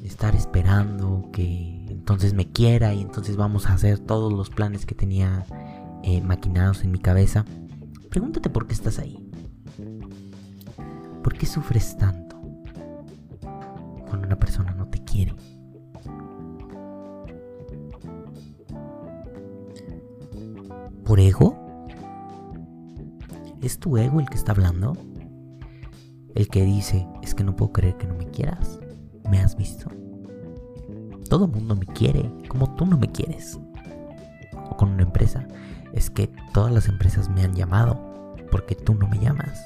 estar 0.03 0.35
esperando 0.35 1.29
que 1.33 1.87
entonces 1.89 2.35
me 2.35 2.51
quiera 2.51 2.95
y 2.95 3.03
entonces 3.03 3.37
vamos 3.37 3.67
a 3.67 3.75
hacer 3.75 3.99
todos 3.99 4.33
los 4.33 4.51
planes 4.51 4.87
que 4.87 4.95
tenía 4.95 5.45
eh, 6.03 6.21
maquinados 6.23 6.83
en 6.85 6.91
mi 6.91 6.99
cabeza, 6.99 7.45
pregúntate 8.11 8.51
por 8.51 8.67
qué 8.67 8.75
estás 8.75 8.99
ahí. 8.99 9.19
¿Por 11.23 11.35
qué 11.35 11.47
sufres 11.47 11.97
tanto 11.97 12.37
cuando 14.09 14.27
una 14.27 14.39
persona 14.39 14.73
no 14.75 14.89
te 14.89 15.05
quiere? 15.05 15.35
¿Por 21.05 21.21
ego? 21.21 21.62
¿Es 23.83 23.89
tu 23.91 23.97
ego 23.97 24.21
el 24.21 24.29
que 24.29 24.37
está 24.37 24.53
hablando? 24.53 24.97
El 26.37 26.47
que 26.47 26.63
dice, 26.63 27.05
es 27.21 27.35
que 27.35 27.43
no 27.43 27.57
puedo 27.57 27.73
creer 27.73 27.97
que 27.97 28.07
no 28.07 28.15
me 28.15 28.31
quieras. 28.31 28.79
¿Me 29.29 29.41
has 29.41 29.57
visto? 29.57 29.91
Todo 31.29 31.47
el 31.47 31.51
mundo 31.51 31.75
me 31.75 31.87
quiere, 31.87 32.31
como 32.47 32.77
tú 32.77 32.87
no 32.87 32.97
me 32.97 33.11
quieres. 33.11 33.59
O 34.71 34.77
con 34.77 34.91
una 34.91 35.03
empresa, 35.03 35.49
es 35.93 36.11
que 36.11 36.31
todas 36.55 36.73
las 36.73 36.87
empresas 36.87 37.29
me 37.29 37.43
han 37.43 37.57
llamado, 37.57 38.37
porque 38.53 38.77
tú 38.77 38.95
no 38.95 39.09
me 39.09 39.19
llamas. 39.19 39.61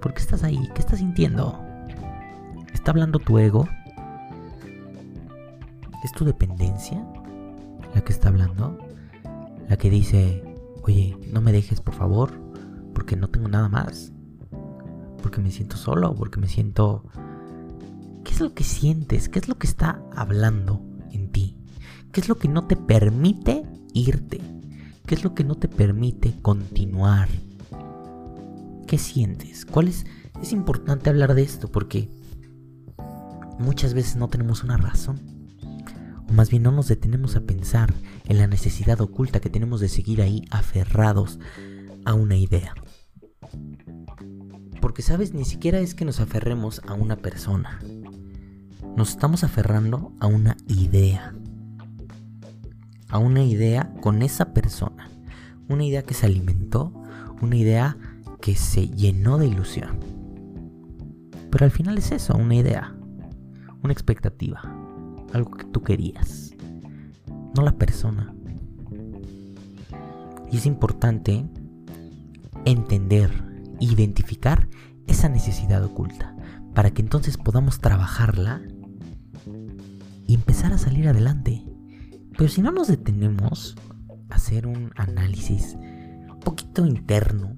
¿Por 0.00 0.14
qué 0.14 0.22
estás 0.22 0.42
ahí? 0.42 0.66
¿Qué 0.74 0.80
estás 0.80 1.00
sintiendo? 1.00 1.60
¿Está 2.72 2.92
hablando 2.92 3.18
tu 3.18 3.38
ego? 3.38 3.68
¿Es 6.02 6.12
tu 6.12 6.24
dependencia 6.24 7.06
la 7.94 8.00
que 8.00 8.14
está 8.14 8.30
hablando? 8.30 8.78
La 9.68 9.76
que 9.76 9.90
dice, 9.90 10.42
oye, 10.84 11.18
no 11.30 11.42
me 11.42 11.52
dejes 11.52 11.82
por 11.82 11.92
favor, 11.92 12.41
porque 13.02 13.16
no 13.16 13.30
tengo 13.30 13.48
nada 13.48 13.68
más. 13.68 14.12
Porque 15.22 15.40
me 15.40 15.50
siento 15.50 15.76
solo, 15.76 16.14
porque 16.14 16.38
me 16.38 16.46
siento... 16.46 17.02
¿Qué 18.22 18.30
es 18.30 18.40
lo 18.40 18.54
que 18.54 18.62
sientes? 18.62 19.28
¿Qué 19.28 19.40
es 19.40 19.48
lo 19.48 19.58
que 19.58 19.66
está 19.66 20.00
hablando 20.14 20.80
en 21.10 21.32
ti? 21.32 21.56
¿Qué 22.12 22.20
es 22.20 22.28
lo 22.28 22.38
que 22.38 22.46
no 22.46 22.68
te 22.68 22.76
permite 22.76 23.66
irte? 23.92 24.40
¿Qué 25.04 25.16
es 25.16 25.24
lo 25.24 25.34
que 25.34 25.42
no 25.42 25.56
te 25.56 25.66
permite 25.66 26.40
continuar? 26.42 27.28
¿Qué 28.86 28.98
sientes? 28.98 29.66
¿Cuál 29.66 29.88
es? 29.88 30.06
Es 30.40 30.52
importante 30.52 31.10
hablar 31.10 31.34
de 31.34 31.42
esto 31.42 31.72
porque 31.72 32.08
muchas 33.58 33.94
veces 33.94 34.14
no 34.14 34.28
tenemos 34.28 34.62
una 34.62 34.76
razón. 34.76 35.18
O 36.28 36.32
más 36.34 36.50
bien 36.50 36.62
no 36.62 36.70
nos 36.70 36.86
detenemos 36.86 37.34
a 37.34 37.40
pensar 37.40 37.92
en 38.26 38.38
la 38.38 38.46
necesidad 38.46 39.00
oculta 39.00 39.40
que 39.40 39.50
tenemos 39.50 39.80
de 39.80 39.88
seguir 39.88 40.22
ahí 40.22 40.44
aferrados 40.52 41.40
a 42.04 42.14
una 42.14 42.36
idea. 42.36 42.74
Porque 44.82 45.00
sabes, 45.00 45.32
ni 45.32 45.46
siquiera 45.46 45.78
es 45.78 45.94
que 45.94 46.04
nos 46.04 46.20
aferremos 46.20 46.82
a 46.86 46.92
una 46.92 47.16
persona. 47.16 47.80
Nos 48.94 49.08
estamos 49.10 49.44
aferrando 49.44 50.12
a 50.20 50.26
una 50.26 50.58
idea. 50.66 51.34
A 53.08 53.16
una 53.16 53.42
idea 53.42 53.94
con 54.02 54.20
esa 54.20 54.52
persona. 54.52 55.08
Una 55.70 55.84
idea 55.84 56.02
que 56.02 56.12
se 56.12 56.26
alimentó. 56.26 56.92
Una 57.40 57.56
idea 57.56 57.96
que 58.42 58.56
se 58.56 58.88
llenó 58.88 59.38
de 59.38 59.46
ilusión. 59.46 60.00
Pero 61.52 61.66
al 61.66 61.70
final 61.70 61.98
es 61.98 62.12
eso, 62.12 62.34
una 62.34 62.54
idea, 62.54 62.94
una 63.82 63.92
expectativa, 63.92 64.62
algo 65.34 65.50
que 65.50 65.66
tú 65.66 65.82
querías, 65.82 66.54
no 67.54 67.62
la 67.62 67.72
persona. 67.72 68.34
Y 70.50 70.56
es 70.56 70.64
importante 70.64 71.44
entender, 72.64 73.51
identificar 73.90 74.68
esa 75.06 75.28
necesidad 75.28 75.82
oculta, 75.84 76.36
para 76.74 76.92
que 76.92 77.02
entonces 77.02 77.36
podamos 77.36 77.80
trabajarla 77.80 78.62
y 80.26 80.34
empezar 80.34 80.72
a 80.72 80.78
salir 80.78 81.08
adelante. 81.08 81.64
Pero 82.36 82.48
si 82.48 82.62
no 82.62 82.70
nos 82.70 82.88
detenemos 82.88 83.76
a 84.30 84.36
hacer 84.36 84.66
un 84.66 84.92
análisis 84.96 85.76
un 85.76 86.40
poquito 86.40 86.86
interno 86.86 87.56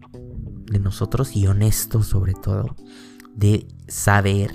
de 0.66 0.78
nosotros 0.78 1.36
y 1.36 1.46
honestos 1.46 2.06
sobre 2.06 2.32
todo, 2.32 2.74
de 3.34 3.68
saber 3.86 4.52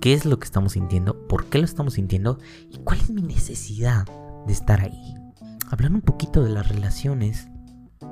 qué 0.00 0.14
es 0.14 0.24
lo 0.24 0.38
que 0.38 0.44
estamos 0.44 0.72
sintiendo, 0.72 1.26
por 1.26 1.46
qué 1.46 1.58
lo 1.58 1.64
estamos 1.64 1.94
sintiendo 1.94 2.38
y 2.70 2.78
cuál 2.78 3.00
es 3.00 3.10
mi 3.10 3.22
necesidad 3.22 4.06
de 4.46 4.52
estar 4.52 4.80
ahí. 4.80 5.14
Hablando 5.70 5.96
un 5.96 6.02
poquito 6.02 6.42
de 6.42 6.50
las 6.50 6.68
relaciones, 6.68 7.48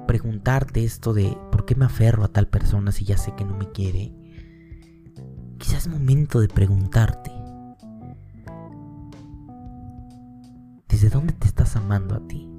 preguntarte 0.07 0.85
esto 0.85 1.13
de 1.15 1.37
por 1.51 1.65
qué 1.65 1.75
me 1.75 1.85
aferro 1.85 2.25
a 2.25 2.29
tal 2.29 2.49
persona 2.49 2.93
si 2.93 3.05
ya 3.05 3.17
sé 3.17 3.35
que 3.35 3.45
no 3.45 3.57
me 3.57 3.71
quiere. 3.71 4.13
Quizás 5.59 5.87
es 5.87 5.89
momento 5.89 6.41
de 6.41 6.49
preguntarte. 6.49 7.31
¿Desde 10.89 11.09
dónde 11.09 11.33
te 11.33 11.47
estás 11.47 11.77
amando 11.77 12.15
a 12.15 12.27
ti? 12.27 12.51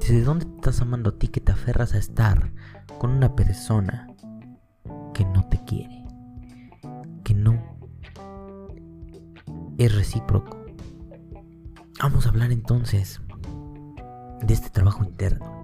¿Desde 0.00 0.22
dónde 0.22 0.46
te 0.46 0.54
estás 0.56 0.80
amando 0.80 1.10
a 1.10 1.18
ti 1.18 1.28
que 1.28 1.40
te 1.40 1.52
aferras 1.52 1.94
a 1.94 1.98
estar 1.98 2.52
con 2.98 3.10
una 3.10 3.34
persona 3.34 4.08
que 5.14 5.24
no 5.24 5.48
te 5.48 5.64
quiere, 5.64 6.04
que 7.22 7.34
no 7.34 7.74
es 9.78 9.94
recíproco. 9.94 10.64
Vamos 12.00 12.26
a 12.26 12.28
hablar 12.28 12.52
entonces 12.52 13.20
de 14.42 14.54
este 14.54 14.70
trabajo 14.70 15.04
interno. 15.04 15.63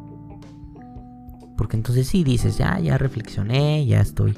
Porque 1.60 1.76
entonces 1.76 2.08
sí 2.08 2.24
dices, 2.24 2.56
ya, 2.56 2.80
ya 2.80 2.96
reflexioné, 2.96 3.84
ya 3.84 4.00
estoy, 4.00 4.34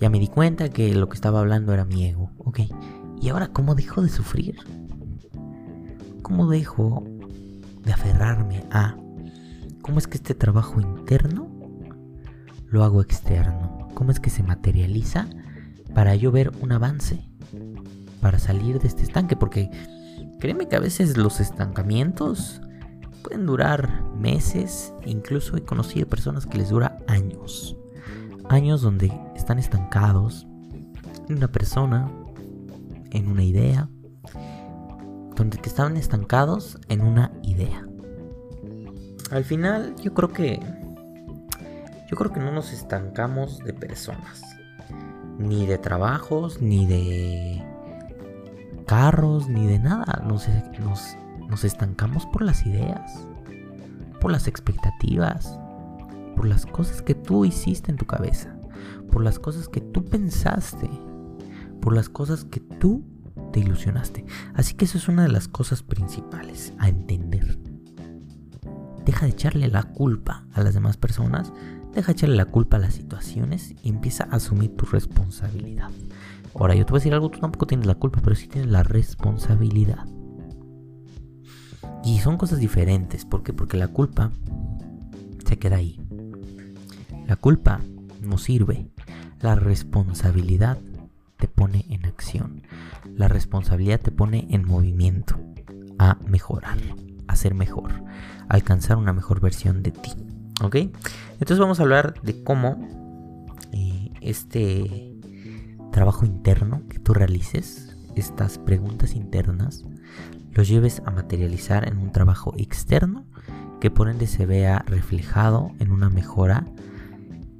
ya 0.00 0.08
me 0.08 0.18
di 0.18 0.28
cuenta 0.28 0.70
que 0.70 0.94
lo 0.94 1.10
que 1.10 1.14
estaba 1.14 1.40
hablando 1.40 1.74
era 1.74 1.84
mi 1.84 2.06
ego. 2.06 2.30
Ok, 2.38 2.60
¿y 3.20 3.28
ahora 3.28 3.48
cómo 3.48 3.74
dejo 3.74 4.00
de 4.00 4.08
sufrir? 4.08 4.56
¿Cómo 6.22 6.48
dejo 6.48 7.04
de 7.84 7.92
aferrarme 7.92 8.64
a... 8.70 8.96
¿Cómo 9.82 9.98
es 9.98 10.06
que 10.06 10.16
este 10.16 10.34
trabajo 10.34 10.80
interno 10.80 11.50
lo 12.68 12.82
hago 12.82 13.02
externo? 13.02 13.90
¿Cómo 13.92 14.10
es 14.10 14.18
que 14.18 14.30
se 14.30 14.42
materializa 14.42 15.26
para 15.92 16.14
yo 16.14 16.32
ver 16.32 16.50
un 16.62 16.72
avance? 16.72 17.28
Para 18.22 18.38
salir 18.38 18.78
de 18.78 18.88
este 18.88 19.02
estanque, 19.02 19.36
porque 19.36 19.70
créeme 20.40 20.66
que 20.66 20.76
a 20.76 20.80
veces 20.80 21.18
los 21.18 21.40
estancamientos 21.40 22.62
pueden 23.22 23.44
durar 23.44 24.02
meses, 24.14 24.92
incluso 25.04 25.56
he 25.56 25.64
conocido 25.64 26.08
personas 26.08 26.46
que 26.46 26.58
les 26.58 26.70
dura 26.70 26.98
años. 27.06 27.76
Años 28.48 28.82
donde 28.82 29.12
están 29.34 29.58
estancados 29.58 30.46
en 31.28 31.36
una 31.36 31.48
persona, 31.48 32.10
en 33.10 33.28
una 33.28 33.42
idea, 33.42 33.88
donde 35.34 35.58
que 35.58 35.68
estaban 35.68 35.96
estancados 35.96 36.78
en 36.88 37.00
una 37.00 37.32
idea. 37.42 37.86
Al 39.30 39.44
final 39.44 39.94
yo 40.02 40.14
creo 40.14 40.28
que 40.28 40.60
yo 42.10 42.16
creo 42.16 42.32
que 42.32 42.40
no 42.40 42.52
nos 42.52 42.72
estancamos 42.72 43.58
de 43.64 43.72
personas, 43.72 44.42
ni 45.38 45.66
de 45.66 45.78
trabajos, 45.78 46.60
ni 46.60 46.86
de 46.86 47.64
carros, 48.86 49.48
ni 49.48 49.66
de 49.66 49.78
nada. 49.78 50.22
Nos, 50.24 50.46
nos, 50.78 51.16
nos 51.48 51.64
estancamos 51.64 52.26
por 52.26 52.42
las 52.42 52.66
ideas, 52.66 53.26
por 54.24 54.32
las 54.32 54.48
expectativas, 54.48 55.60
por 56.34 56.46
las 56.46 56.64
cosas 56.64 57.02
que 57.02 57.14
tú 57.14 57.44
hiciste 57.44 57.90
en 57.90 57.98
tu 57.98 58.06
cabeza, 58.06 58.56
por 59.12 59.22
las 59.22 59.38
cosas 59.38 59.68
que 59.68 59.82
tú 59.82 60.02
pensaste, 60.02 60.88
por 61.82 61.94
las 61.94 62.08
cosas 62.08 62.46
que 62.46 62.60
tú 62.60 63.04
te 63.52 63.60
ilusionaste. 63.60 64.24
Así 64.54 64.72
que 64.72 64.86
eso 64.86 64.96
es 64.96 65.08
una 65.08 65.24
de 65.24 65.28
las 65.28 65.46
cosas 65.46 65.82
principales 65.82 66.72
a 66.78 66.88
entender. 66.88 67.58
Deja 69.04 69.26
de 69.26 69.32
echarle 69.32 69.68
la 69.68 69.82
culpa 69.82 70.46
a 70.54 70.62
las 70.62 70.72
demás 70.72 70.96
personas, 70.96 71.52
deja 71.92 72.06
de 72.06 72.12
echarle 72.12 72.36
la 72.36 72.46
culpa 72.46 72.78
a 72.78 72.80
las 72.80 72.94
situaciones 72.94 73.74
y 73.82 73.90
empieza 73.90 74.24
a 74.24 74.36
asumir 74.36 74.74
tu 74.74 74.86
responsabilidad. 74.86 75.90
Ahora, 76.54 76.74
yo 76.74 76.86
te 76.86 76.92
voy 76.92 76.96
a 76.96 77.00
decir 77.00 77.12
algo, 77.12 77.28
tú 77.28 77.40
tampoco 77.40 77.66
tienes 77.66 77.86
la 77.86 77.96
culpa, 77.96 78.22
pero 78.24 78.34
sí 78.34 78.48
tienes 78.48 78.70
la 78.70 78.84
responsabilidad. 78.84 80.06
Y 82.04 82.18
son 82.18 82.36
cosas 82.36 82.58
diferentes. 82.58 83.24
¿Por 83.24 83.42
qué? 83.42 83.52
Porque 83.52 83.76
la 83.76 83.88
culpa 83.88 84.30
se 85.46 85.58
queda 85.58 85.76
ahí. 85.76 86.00
La 87.26 87.36
culpa 87.36 87.80
no 88.20 88.38
sirve. 88.38 88.88
La 89.40 89.54
responsabilidad 89.54 90.78
te 91.38 91.48
pone 91.48 91.86
en 91.88 92.04
acción. 92.06 92.62
La 93.16 93.28
responsabilidad 93.28 94.00
te 94.00 94.10
pone 94.10 94.46
en 94.50 94.66
movimiento 94.66 95.38
a 95.98 96.18
mejorar, 96.26 96.78
a 97.26 97.36
ser 97.36 97.54
mejor, 97.54 97.92
a 98.48 98.54
alcanzar 98.54 98.96
una 98.96 99.12
mejor 99.12 99.40
versión 99.40 99.82
de 99.82 99.90
ti. 99.90 100.10
¿Ok? 100.62 100.76
Entonces 101.32 101.58
vamos 101.58 101.80
a 101.80 101.82
hablar 101.82 102.20
de 102.22 102.42
cómo 102.44 102.76
eh, 103.72 104.10
este 104.20 105.14
trabajo 105.90 106.26
interno 106.26 106.82
que 106.88 106.98
tú 106.98 107.14
realices, 107.14 107.96
estas 108.14 108.58
preguntas 108.58 109.14
internas, 109.14 109.84
los 110.54 110.68
lleves 110.68 111.02
a 111.04 111.10
materializar 111.10 111.86
en 111.88 111.98
un 111.98 112.12
trabajo 112.12 112.54
externo 112.56 113.24
que 113.80 113.90
por 113.90 114.08
ende 114.08 114.26
se 114.26 114.46
vea 114.46 114.84
reflejado 114.86 115.72
en 115.78 115.90
una 115.90 116.08
mejora 116.08 116.64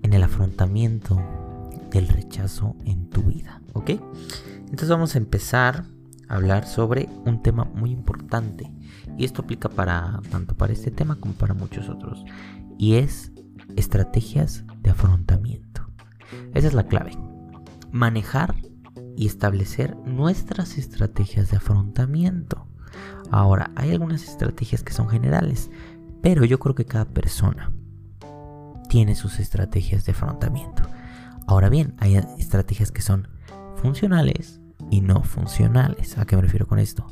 en 0.03 0.15
el 0.15 0.23
afrontamiento 0.23 1.21
del 1.91 2.09
rechazo 2.09 2.77
en 2.85 3.11
tu 3.11 3.23
vida, 3.23 3.61
¿ok? 3.73 3.91
Entonces 4.61 4.89
vamos 4.89 5.15
a 5.15 5.19
empezar 5.19 5.85
a 6.29 6.35
hablar 6.35 6.67
sobre 6.67 7.09
un 7.27 7.43
tema 7.43 7.65
muy 7.65 7.91
importante 7.91 8.73
y 9.19 9.25
esto 9.25 9.43
aplica 9.43 9.69
para 9.69 10.21
tanto 10.31 10.57
para 10.57 10.73
este 10.73 10.91
tema 10.91 11.17
como 11.17 11.35
para 11.35 11.55
muchos 11.55 11.89
otros 11.89 12.25
y 12.79 12.95
es 12.95 13.33
estrategias 13.77 14.65
de 14.83 14.91
afrontamiento. 14.91 15.89
Esa 16.55 16.69
es 16.69 16.75
la 16.75 16.87
clave 16.87 17.13
manejar 17.95 18.57
y 19.17 19.27
establecer 19.27 19.97
nuestras 20.05 20.79
estrategias 20.79 21.53
de 21.53 21.59
afrontamiento. 21.59 22.67
Ahora, 23.31 23.71
hay 23.77 23.91
algunas 23.91 24.23
estrategias 24.25 24.83
que 24.83 24.93
son 24.93 25.09
generales, 25.09 25.71
pero 26.23 26.45
yo 26.45 26.59
creo 26.59 26.75
que 26.75 26.85
cada 26.85 27.05
persona 27.05 27.73
tiene 28.89 29.15
sus 29.15 29.41
estrategias 29.41 30.05
de 30.05 30.13
afrontamiento. 30.13 30.83
Ahora 31.47 31.69
bien, 31.69 31.95
hay 31.99 32.17
estrategias 32.39 32.91
que 32.93 33.03
son 33.03 33.29
funcionales 33.77 34.61
y 34.91 35.01
no 35.01 35.23
funcionales. 35.23 36.17
¿A 36.19 36.25
qué 36.25 36.37
me 36.37 36.43
refiero 36.43 36.67
con 36.67 36.79
esto? 36.79 37.07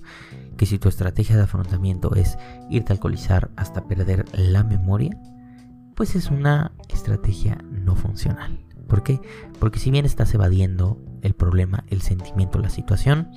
Que 0.57 0.67
si 0.67 0.79
tu 0.79 0.89
estrategia 0.89 1.37
de 1.37 1.43
afrontamiento 1.43 2.15
es 2.15 2.39
irte 2.71 2.93
a 2.93 2.95
alcoholizar 2.95 3.51
hasta 3.57 3.85
perder 3.87 4.25
la 4.33 4.65
memoria, 4.65 5.19
pues 5.95 6.15
es 6.15 6.31
una 6.31 6.73
estrategia 6.89 7.59
no 7.71 7.97
funcional. 7.97 8.65
¿Por 8.89 9.03
qué? 9.03 9.21
Porque 9.59 9.79
si 9.79 9.91
bien 9.91 10.05
estás 10.05 10.35
evadiendo 10.35 10.99
el 11.23 11.35
problema, 11.35 11.85
el 11.89 12.03
sentimiento, 12.03 12.59
la 12.59 12.71
situación, 12.71 13.31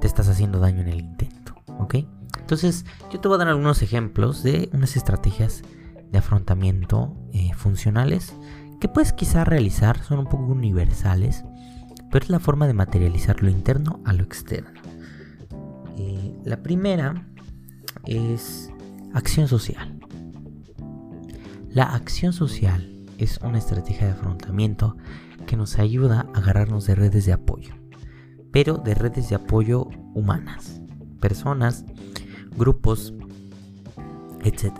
te 0.00 0.06
estás 0.06 0.28
haciendo 0.28 0.58
daño 0.58 0.82
en 0.82 0.88
el 0.88 1.00
intento, 1.00 1.45
¿ok? 1.78 1.96
Entonces, 2.38 2.84
yo 3.12 3.20
te 3.20 3.28
voy 3.28 3.36
a 3.36 3.38
dar 3.38 3.48
algunos 3.48 3.82
ejemplos 3.82 4.42
de 4.42 4.70
unas 4.72 4.96
estrategias 4.96 5.62
de 6.10 6.18
afrontamiento 6.18 7.16
eh, 7.32 7.52
funcionales 7.54 8.34
que 8.80 8.88
puedes 8.88 9.12
quizás 9.12 9.48
realizar, 9.48 10.02
son 10.02 10.20
un 10.20 10.26
poco 10.26 10.44
universales, 10.44 11.44
pero 12.10 12.24
es 12.24 12.30
la 12.30 12.38
forma 12.38 12.66
de 12.66 12.74
materializar 12.74 13.42
lo 13.42 13.50
interno 13.50 14.00
a 14.04 14.12
lo 14.12 14.22
externo. 14.22 14.80
Eh, 15.96 16.38
la 16.44 16.62
primera 16.62 17.26
es 18.04 18.70
acción 19.14 19.48
social. 19.48 19.98
La 21.70 21.84
acción 21.94 22.32
social 22.32 23.06
es 23.18 23.38
una 23.42 23.58
estrategia 23.58 24.06
de 24.06 24.12
afrontamiento 24.12 24.96
que 25.46 25.56
nos 25.56 25.78
ayuda 25.78 26.26
a 26.32 26.38
agarrarnos 26.38 26.86
de 26.86 26.94
redes 26.94 27.26
de 27.26 27.32
apoyo, 27.32 27.74
pero 28.52 28.78
de 28.78 28.94
redes 28.94 29.28
de 29.30 29.36
apoyo 29.36 29.88
humanas, 30.14 30.80
personas, 31.20 31.84
grupos, 32.56 33.14
etc. 34.44 34.72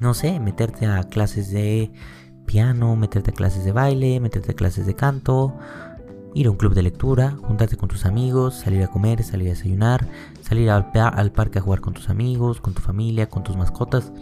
No 0.00 0.14
sé, 0.14 0.40
meterte 0.40 0.86
a 0.86 1.02
clases 1.04 1.50
de 1.50 1.92
piano, 2.46 2.96
meterte 2.96 3.30
a 3.30 3.34
clases 3.34 3.64
de 3.64 3.72
baile, 3.72 4.20
meterte 4.20 4.52
a 4.52 4.54
clases 4.54 4.86
de 4.86 4.94
canto, 4.94 5.56
ir 6.34 6.46
a 6.46 6.50
un 6.50 6.56
club 6.56 6.74
de 6.74 6.82
lectura, 6.82 7.36
juntarte 7.42 7.76
con 7.76 7.88
tus 7.88 8.06
amigos, 8.06 8.54
salir 8.54 8.82
a 8.82 8.88
comer, 8.88 9.22
salir 9.22 9.48
a 9.48 9.50
desayunar, 9.50 10.06
salir 10.42 10.70
al, 10.70 10.90
al 10.94 11.32
parque 11.32 11.58
a 11.58 11.62
jugar 11.62 11.80
con 11.80 11.94
tus 11.94 12.08
amigos, 12.08 12.60
con 12.60 12.74
tu 12.74 12.80
familia, 12.80 13.28
con 13.28 13.42
tus 13.42 13.56
mascotas 13.56 14.12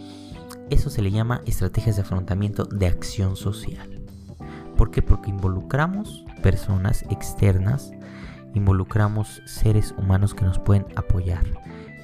eso 0.69 0.89
se 0.89 1.01
le 1.01 1.11
llama 1.11 1.41
estrategias 1.45 1.95
de 1.95 2.03
afrontamiento 2.03 2.65
de 2.65 2.87
acción 2.87 3.35
social. 3.35 3.87
¿Por 4.77 4.91
qué? 4.91 5.01
Porque 5.01 5.31
involucramos 5.31 6.25
personas 6.41 7.03
externas, 7.09 7.91
involucramos 8.53 9.41
seres 9.45 9.93
humanos 9.97 10.33
que 10.33 10.45
nos 10.45 10.59
pueden 10.59 10.85
apoyar, 10.95 11.43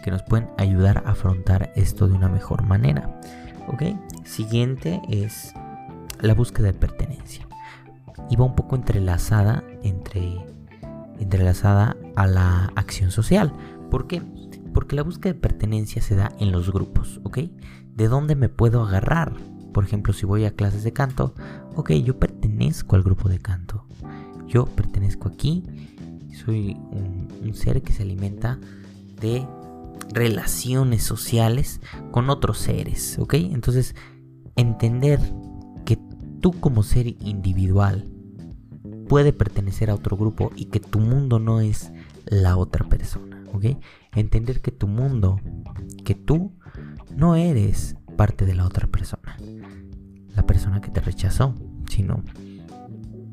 que 0.04 0.12
nos 0.12 0.24
pueden 0.24 0.50
ayudar 0.58 1.04
a 1.06 1.12
afrontar 1.12 1.72
esto 1.76 2.08
de 2.08 2.14
una 2.14 2.30
mejor 2.30 2.64
manera. 2.64 3.20
¿Ok? 3.68 3.84
Siguiente 4.24 5.02
es 5.10 5.54
la 6.22 6.34
búsqueda 6.34 6.68
de 6.68 6.74
pertenencia. 6.74 7.48
Va 8.40 8.44
un 8.46 8.56
poco 8.56 8.76
entrelazada 8.76 9.64
entre 9.84 10.46
entrelazada 11.20 11.96
a 12.16 12.28
la 12.28 12.72
acción 12.76 13.12
social. 13.12 13.54
¿Por 13.90 14.08
qué? 14.08 14.22
Porque 14.74 14.96
la 14.96 15.04
búsqueda 15.04 15.34
de 15.34 15.40
pertenencia 15.40 16.02
se 16.02 16.16
da 16.16 16.32
en 16.40 16.52
los 16.52 16.72
grupos, 16.72 17.22
¿ok? 17.24 17.40
¿De 17.94 18.08
dónde 18.08 18.36
me 18.36 18.50
puedo 18.50 18.84
agarrar? 18.84 19.34
Por 19.74 19.84
ejemplo, 19.84 20.14
si 20.14 20.26
voy 20.26 20.46
a 20.46 20.56
clases 20.56 20.84
de 20.84 20.94
canto, 20.94 21.34
ok, 21.76 21.92
yo 21.94 22.20
pertenezco 22.20 22.96
al 22.96 23.04
grupo 23.04 23.30
de 23.30 23.40
canto. 23.40 23.86
Yo 24.48 24.66
pertenezco 24.66 25.30
aquí, 25.30 25.64
soy 26.46 26.78
un, 26.92 27.54
ser 27.54 27.82
que 27.82 27.94
se 27.94 28.04
alimenta 28.04 28.60
de 29.20 29.48
relaciones 30.12 31.04
sociales 31.04 31.82
con 32.12 32.30
otros 32.30 32.60
seres, 32.60 33.18
¿ok? 33.18 33.36
Entonces, 33.36 33.96
entender 34.56 35.20
que 35.86 35.98
tú 36.42 36.52
como 36.52 36.84
ser 36.84 37.08
individual 37.08 38.10
puede 39.08 39.34
pertenecer 39.34 39.90
a 39.90 39.96
otro 39.96 40.18
grupo 40.18 40.52
y 40.56 40.66
que 40.66 40.80
tu 40.80 41.00
mundo 41.00 41.40
no 41.40 41.62
es 41.62 41.92
la 42.26 42.58
otra 42.58 42.88
persona, 42.88 43.44
¿ok? 43.54 43.78
Entender 44.14 44.62
que 44.62 44.72
tu 44.72 44.88
mundo, 44.88 45.40
que 46.04 46.16
tú 46.16 46.52
no 47.16 47.36
eres 47.36 47.96
parte 48.16 48.46
de 48.46 48.56
la 48.56 48.66
otra 48.66 48.88
persona, 48.88 49.38
la 50.36 50.46
persona 50.46 50.82
que 50.82 50.92
te 50.92 51.02
rechazó, 51.02 51.56
sino 51.90 52.24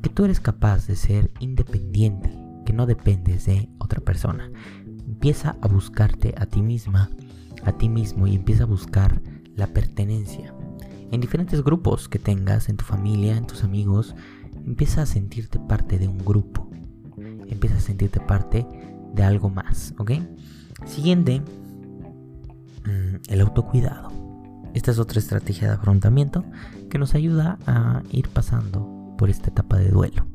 que 0.01 0.09
tú 0.09 0.25
eres 0.25 0.39
capaz 0.39 0.87
de 0.87 0.95
ser 0.95 1.31
independiente, 1.39 2.42
que 2.65 2.73
no 2.73 2.85
dependes 2.85 3.45
de 3.45 3.69
otra 3.79 4.01
persona. 4.01 4.51
Empieza 5.07 5.55
a 5.61 5.67
buscarte 5.67 6.33
a 6.37 6.45
ti 6.45 6.61
misma, 6.61 7.09
a 7.63 7.71
ti 7.73 7.89
mismo 7.89 8.27
y 8.27 8.35
empieza 8.35 8.63
a 8.63 8.67
buscar 8.67 9.21
la 9.55 9.67
pertenencia. 9.67 10.53
En 11.11 11.21
diferentes 11.21 11.63
grupos 11.63 12.09
que 12.09 12.19
tengas, 12.19 12.69
en 12.69 12.77
tu 12.77 12.85
familia, 12.85 13.37
en 13.37 13.45
tus 13.45 13.63
amigos, 13.63 14.15
empieza 14.65 15.03
a 15.03 15.05
sentirte 15.05 15.59
parte 15.59 15.99
de 15.99 16.07
un 16.07 16.17
grupo. 16.17 16.69
Empieza 17.47 17.77
a 17.77 17.81
sentirte 17.81 18.19
parte 18.19 18.65
de 19.13 19.23
algo 19.23 19.49
más, 19.49 19.93
¿ok? 19.99 20.11
Siguiente 20.85 21.43
Mm, 22.85 23.15
el 23.29 23.41
autocuidado. 23.41 24.11
Esta 24.73 24.91
es 24.91 24.99
otra 24.99 25.19
estrategia 25.19 25.67
de 25.69 25.75
afrontamiento 25.75 26.43
que 26.89 26.97
nos 26.97 27.15
ayuda 27.15 27.57
a 27.65 28.03
ir 28.11 28.27
pasando 28.29 29.15
por 29.17 29.29
esta 29.29 29.49
etapa 29.49 29.77
de 29.77 29.89
duelo. 29.89 30.25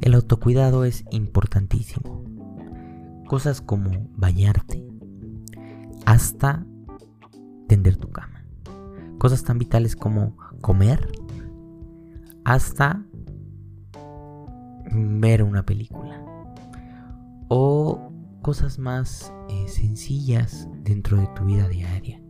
El 0.00 0.14
autocuidado 0.14 0.84
es 0.84 1.04
importantísimo. 1.10 2.24
Cosas 3.26 3.60
como 3.60 4.08
bañarte 4.16 4.86
hasta 6.06 6.66
tender 7.68 7.96
tu 7.96 8.10
cama. 8.10 8.44
Cosas 9.18 9.44
tan 9.44 9.58
vitales 9.58 9.96
como 9.96 10.36
comer 10.60 11.08
hasta 12.44 13.02
ver 14.92 15.42
una 15.42 15.64
película. 15.64 16.22
O 17.48 18.12
cosas 18.42 18.78
más 18.78 19.32
eh, 19.48 19.68
sencillas 19.68 20.68
dentro 20.82 21.16
de 21.16 21.26
tu 21.28 21.44
vida 21.44 21.68
diaria, 21.68 22.20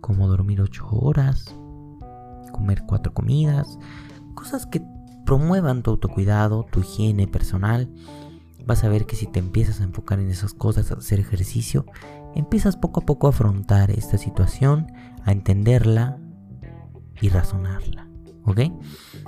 como 0.00 0.28
dormir 0.28 0.60
8 0.60 0.86
horas, 0.90 1.54
comer 2.52 2.84
cuatro 2.86 3.12
comidas, 3.12 3.78
cosas 4.34 4.66
que 4.66 4.80
promuevan 5.24 5.82
tu 5.82 5.90
autocuidado, 5.90 6.66
tu 6.70 6.80
higiene 6.80 7.26
personal. 7.26 7.90
Vas 8.64 8.84
a 8.84 8.88
ver 8.88 9.06
que 9.06 9.16
si 9.16 9.26
te 9.26 9.38
empiezas 9.38 9.80
a 9.80 9.84
enfocar 9.84 10.20
en 10.20 10.30
esas 10.30 10.54
cosas, 10.54 10.90
a 10.90 10.94
hacer 10.94 11.20
ejercicio, 11.20 11.86
empiezas 12.34 12.76
poco 12.76 13.00
a 13.00 13.06
poco 13.06 13.26
a 13.26 13.30
afrontar 13.30 13.90
esta 13.90 14.18
situación, 14.18 14.86
a 15.24 15.32
entenderla 15.32 16.18
y 17.20 17.28
razonarla. 17.28 18.08
¿Ok? 18.44 18.58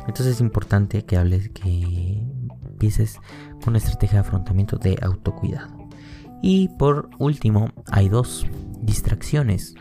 Entonces 0.06 0.26
es 0.26 0.40
importante 0.40 1.04
que 1.04 1.16
hables, 1.16 1.50
que 1.50 2.22
empieces 2.64 3.18
con 3.62 3.70
una 3.70 3.78
estrategia 3.78 4.20
de 4.20 4.26
afrontamiento 4.26 4.76
de 4.76 4.98
autocuidado. 5.00 5.84
Y 6.42 6.68
por 6.76 7.08
último, 7.18 7.70
hay 7.90 8.08
dos 8.08 8.46
distracciones. 8.82 9.74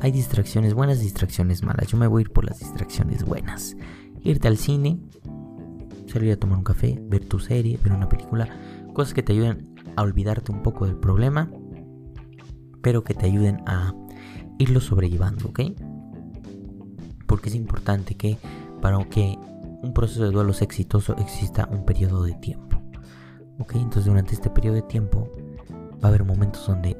Hay 0.00 0.12
distracciones 0.12 0.74
buenas, 0.74 1.00
distracciones 1.00 1.62
malas. 1.62 1.88
Yo 1.88 1.98
me 1.98 2.06
voy 2.06 2.20
a 2.20 2.26
ir 2.26 2.32
por 2.32 2.44
las 2.44 2.60
distracciones 2.60 3.24
buenas. 3.24 3.76
Irte 4.22 4.48
al 4.48 4.56
cine, 4.56 5.00
salir 6.10 6.32
a 6.32 6.36
tomar 6.36 6.58
un 6.58 6.64
café, 6.64 7.00
ver 7.02 7.24
tu 7.24 7.38
serie, 7.38 7.78
ver 7.82 7.92
una 7.92 8.08
película, 8.08 8.48
cosas 8.92 9.14
que 9.14 9.22
te 9.22 9.32
ayuden 9.32 9.74
a 9.96 10.02
olvidarte 10.02 10.52
un 10.52 10.62
poco 10.62 10.86
del 10.86 10.96
problema, 10.96 11.50
pero 12.82 13.04
que 13.04 13.14
te 13.14 13.26
ayuden 13.26 13.62
a 13.66 13.94
irlo 14.58 14.80
sobrellevando, 14.80 15.48
¿ok? 15.48 15.60
Porque 17.26 17.48
es 17.48 17.54
importante 17.54 18.14
que 18.14 18.38
para 18.80 19.02
que 19.08 19.38
un 19.82 19.92
proceso 19.92 20.24
de 20.24 20.30
duelo 20.30 20.52
sea 20.52 20.66
exitoso 20.66 21.16
exista 21.16 21.68
un 21.70 21.84
periodo 21.84 22.22
de 22.22 22.34
tiempo. 22.34 22.82
¿Ok? 23.58 23.74
Entonces 23.76 24.06
durante 24.06 24.34
este 24.34 24.50
periodo 24.50 24.76
de 24.76 24.82
tiempo 24.82 25.30
va 26.02 26.04
a 26.04 26.08
haber 26.08 26.24
momentos 26.24 26.66
donde 26.66 26.98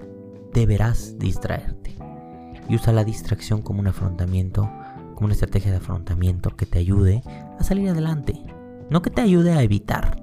deberás 0.52 1.18
distraerte. 1.18 1.96
Y 2.68 2.74
usa 2.74 2.92
la 2.92 3.04
distracción 3.04 3.62
como 3.62 3.80
un 3.80 3.88
afrontamiento, 3.88 4.70
como 5.14 5.26
una 5.26 5.34
estrategia 5.34 5.70
de 5.70 5.78
afrontamiento 5.78 6.56
que 6.56 6.66
te 6.66 6.78
ayude 6.78 7.22
a 7.58 7.64
salir 7.64 7.88
adelante. 7.88 8.40
No 8.90 9.02
que 9.02 9.10
te 9.10 9.20
ayude 9.20 9.52
a 9.52 9.62
evitar, 9.62 10.20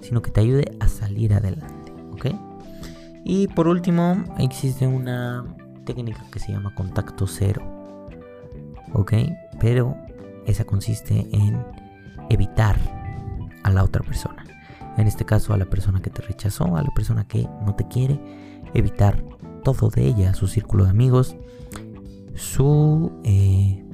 sino 0.00 0.22
que 0.22 0.30
te 0.30 0.40
ayude 0.40 0.76
a 0.80 0.88
salir 0.88 1.34
adelante. 1.34 1.92
¿Ok? 2.12 2.26
Y 3.24 3.48
por 3.48 3.68
último, 3.68 4.24
existe 4.38 4.86
una 4.86 5.44
técnica 5.84 6.24
que 6.30 6.38
se 6.38 6.52
llama 6.52 6.74
contacto 6.74 7.26
cero. 7.26 7.62
¿Ok? 8.92 9.12
Pero 9.60 9.96
esa 10.46 10.64
consiste 10.64 11.26
en 11.32 11.62
evitar 12.30 12.76
a 13.62 13.70
la 13.70 13.84
otra 13.84 14.02
persona. 14.02 14.44
En 14.96 15.06
este 15.06 15.24
caso 15.24 15.52
a 15.52 15.58
la 15.58 15.66
persona 15.66 16.00
que 16.00 16.10
te 16.10 16.22
rechazó, 16.22 16.76
a 16.76 16.82
la 16.82 16.90
persona 16.94 17.26
que 17.26 17.48
no 17.64 17.74
te 17.74 17.86
quiere, 17.86 18.20
evitar 18.74 19.22
todo 19.62 19.90
de 19.90 20.06
ella, 20.06 20.34
su 20.34 20.48
círculo 20.48 20.84
de 20.84 20.90
amigos, 20.90 21.36
su 22.34 23.12
eh, 23.24 23.84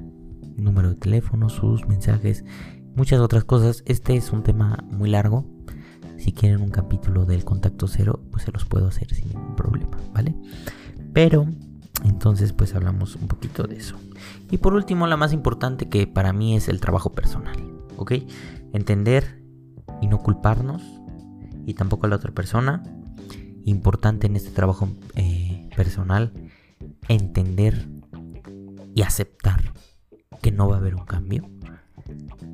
número 0.56 0.90
de 0.90 0.94
teléfono, 0.96 1.48
sus 1.48 1.86
mensajes, 1.86 2.44
muchas 2.94 3.20
otras 3.20 3.44
cosas. 3.44 3.82
Este 3.86 4.16
es 4.16 4.32
un 4.32 4.42
tema 4.42 4.84
muy 4.90 5.10
largo. 5.10 5.44
Si 6.18 6.32
quieren 6.32 6.60
un 6.60 6.70
capítulo 6.70 7.24
del 7.24 7.44
contacto 7.44 7.86
cero, 7.86 8.20
pues 8.30 8.44
se 8.44 8.52
los 8.52 8.64
puedo 8.64 8.88
hacer 8.88 9.12
sin 9.14 9.28
ningún 9.28 9.56
problema, 9.56 9.98
¿vale? 10.12 10.34
Pero 11.12 11.46
entonces 12.04 12.52
pues 12.52 12.74
hablamos 12.74 13.16
un 13.16 13.28
poquito 13.28 13.64
de 13.64 13.76
eso. 13.76 13.96
Y 14.50 14.58
por 14.58 14.74
último, 14.74 15.06
la 15.06 15.16
más 15.16 15.32
importante 15.32 15.88
que 15.88 16.06
para 16.06 16.32
mí 16.32 16.56
es 16.56 16.68
el 16.68 16.80
trabajo 16.80 17.12
personal, 17.12 17.56
¿ok? 17.96 18.12
Entender 18.72 19.42
y 20.00 20.06
no 20.06 20.18
culparnos 20.18 20.82
y 21.66 21.74
tampoco 21.74 22.06
a 22.06 22.08
la 22.08 22.16
otra 22.16 22.32
persona. 22.32 22.82
Importante 23.64 24.26
en 24.26 24.36
este 24.36 24.50
trabajo 24.50 24.88
eh, 25.14 25.68
personal 25.74 26.32
entender 27.08 27.88
y 28.94 29.02
aceptar 29.02 29.72
que 30.40 30.52
no 30.52 30.68
va 30.68 30.76
a 30.76 30.78
haber 30.78 30.94
un 30.94 31.04
cambio. 31.04 31.48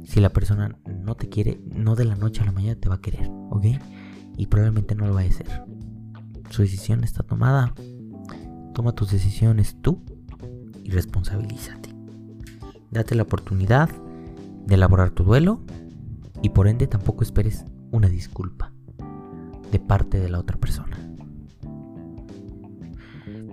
Si 0.05 0.21
la 0.21 0.31
persona 0.31 0.77
no 0.87 1.15
te 1.15 1.29
quiere, 1.29 1.61
no 1.65 1.97
de 1.97 2.05
la 2.05 2.17
noche 2.17 2.43
a 2.43 2.47
la 2.47 2.53
mañana 2.53 2.81
te 2.81 2.89
va 2.89 2.97
a 2.97 3.01
querer, 3.01 3.29
¿ok? 3.51 3.67
Y 4.37 4.47
probablemente 4.47 4.95
no 4.95 5.07
lo 5.07 5.15
va 5.15 5.21
a 5.21 5.25
hacer. 5.25 5.65
Su 6.51 6.63
decisión 6.63 7.05
está 7.05 7.23
tomada. 7.23 7.75
Toma 8.75 8.93
tus 8.93 9.11
decisiones 9.11 9.77
tú 9.81 10.03
y 10.83 10.91
responsabilízate. 10.91 11.95
Date 12.91 13.15
la 13.15 13.23
oportunidad 13.23 13.91
de 14.67 14.75
elaborar 14.75 15.11
tu 15.11 15.25
duelo 15.25 15.61
y 16.43 16.51
por 16.51 16.69
ende 16.69 16.87
tampoco 16.87 17.23
esperes 17.23 17.65
una 17.91 18.09
disculpa 18.09 18.73
de 19.71 19.79
parte 19.79 20.19
de 20.19 20.29
la 20.29 20.39
otra 20.39 20.57
persona 20.57 20.97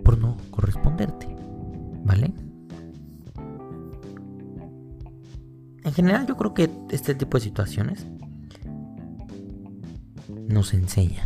por 0.07 0.17
no 0.17 0.37
corresponderte, 0.51 1.27
¿vale? 2.05 2.33
En 5.87 5.93
general 5.93 6.27
yo 6.27 6.35
creo 6.35 6.53
que 6.53 6.69
este 6.89 7.15
tipo 7.15 7.37
de 7.37 7.45
situaciones 7.45 8.05
nos 10.49 10.73
enseñan. 10.73 11.25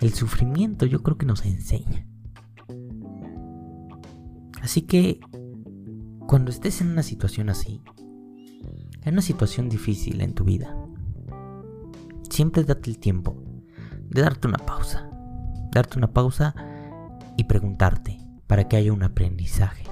El 0.00 0.12
sufrimiento 0.12 0.84
yo 0.84 1.00
creo 1.04 1.16
que 1.16 1.26
nos 1.26 1.46
enseña. 1.46 2.04
Así 4.62 4.82
que 4.82 5.20
cuando 6.26 6.50
estés 6.50 6.80
en 6.80 6.90
una 6.90 7.04
situación 7.04 7.50
así, 7.50 7.82
en 9.04 9.12
una 9.12 9.22
situación 9.22 9.68
difícil 9.68 10.20
en 10.20 10.34
tu 10.34 10.42
vida, 10.42 10.76
siempre 12.28 12.64
date 12.64 12.90
el 12.90 12.98
tiempo 12.98 13.40
de 14.10 14.22
darte 14.22 14.48
una 14.48 14.58
pausa. 14.58 15.08
Darte 15.70 15.98
una 15.98 16.12
pausa 16.12 16.52
y 17.36 17.44
preguntarte 17.44 18.18
para 18.48 18.66
que 18.66 18.74
haya 18.74 18.92
un 18.92 19.04
aprendizaje. 19.04 19.85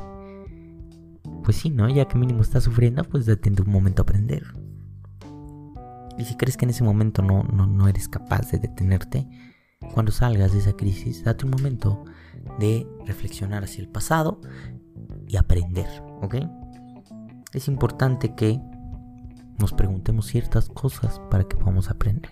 Pues 1.44 1.59
sí, 1.59 1.70
¿no? 1.70 1.88
Ya 1.88 2.09
que 2.09 2.18
mínimo 2.18 2.40
estás 2.40 2.64
sufriendo, 2.64 3.04
pues 3.04 3.26
date 3.26 3.50
un 3.50 3.70
momento 3.70 4.02
a 4.02 4.04
aprender. 4.04 4.44
Y 6.16 6.24
si 6.24 6.37
crees 6.37 6.57
que 6.57 6.64
en 6.64 6.70
ese 6.70 6.85
momento 6.85 7.22
no, 7.22 7.42
no, 7.42 7.66
no 7.66 7.88
eres 7.88 8.09
capaz 8.09 8.50
de 8.50 8.59
detenerte, 8.59 9.28
cuando 9.92 10.12
salgas 10.12 10.52
de 10.52 10.59
esa 10.59 10.72
crisis, 10.72 11.24
date 11.24 11.44
un 11.44 11.50
momento 11.50 12.04
de 12.59 12.87
reflexionar 13.07 13.64
hacia 13.64 13.83
el 13.83 13.88
pasado 13.88 14.40
y 15.28 15.37
aprender, 15.37 15.87
¿ok? 16.22 16.37
Es 17.52 17.68
importante 17.68 18.35
que 18.35 18.61
nos 19.59 19.72
preguntemos 19.72 20.26
ciertas 20.26 20.68
cosas 20.68 21.20
para 21.30 21.44
que 21.44 21.57
podamos 21.57 21.90
aprender. 21.90 22.30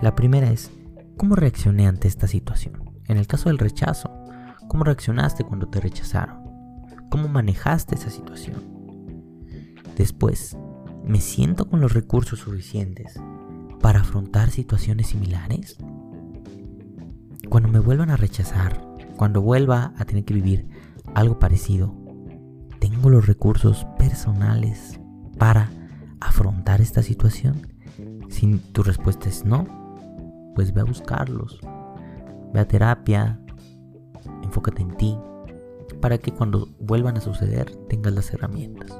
La 0.00 0.14
primera 0.14 0.50
es, 0.50 0.70
¿cómo 1.16 1.36
reaccioné 1.36 1.86
ante 1.86 2.08
esta 2.08 2.26
situación? 2.26 2.82
En 3.06 3.16
el 3.16 3.26
caso 3.26 3.48
del 3.48 3.58
rechazo, 3.58 4.10
¿cómo 4.68 4.84
reaccionaste 4.84 5.44
cuando 5.44 5.68
te 5.68 5.80
rechazaron? 5.80 6.41
¿Cómo 7.12 7.28
manejaste 7.28 7.94
esa 7.94 8.08
situación? 8.08 8.56
Después, 9.98 10.56
¿me 11.04 11.20
siento 11.20 11.68
con 11.68 11.82
los 11.82 11.92
recursos 11.92 12.38
suficientes 12.38 13.20
para 13.82 14.00
afrontar 14.00 14.48
situaciones 14.48 15.08
similares? 15.08 15.76
Cuando 17.50 17.68
me 17.68 17.80
vuelvan 17.80 18.08
a 18.08 18.16
rechazar, 18.16 18.82
cuando 19.18 19.42
vuelva 19.42 19.92
a 19.98 20.06
tener 20.06 20.24
que 20.24 20.32
vivir 20.32 20.66
algo 21.14 21.38
parecido, 21.38 21.94
¿tengo 22.78 23.10
los 23.10 23.26
recursos 23.26 23.86
personales 23.98 24.98
para 25.36 25.68
afrontar 26.18 26.80
esta 26.80 27.02
situación? 27.02 27.74
Si 28.30 28.56
tu 28.72 28.82
respuesta 28.82 29.28
es 29.28 29.44
no, 29.44 29.66
pues 30.54 30.72
ve 30.72 30.80
a 30.80 30.84
buscarlos. 30.84 31.60
Ve 32.54 32.60
a 32.60 32.66
terapia, 32.66 33.38
enfócate 34.42 34.80
en 34.80 34.96
ti, 34.96 35.18
para 36.02 36.18
que 36.18 36.32
cuando 36.32 36.68
vuelvan 36.80 37.16
a 37.16 37.20
suceder 37.20 37.70
tengas 37.88 38.12
las 38.12 38.34
herramientas, 38.34 38.92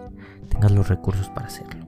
tengas 0.48 0.70
los 0.70 0.88
recursos 0.88 1.28
para 1.28 1.48
hacerlo. 1.48 1.84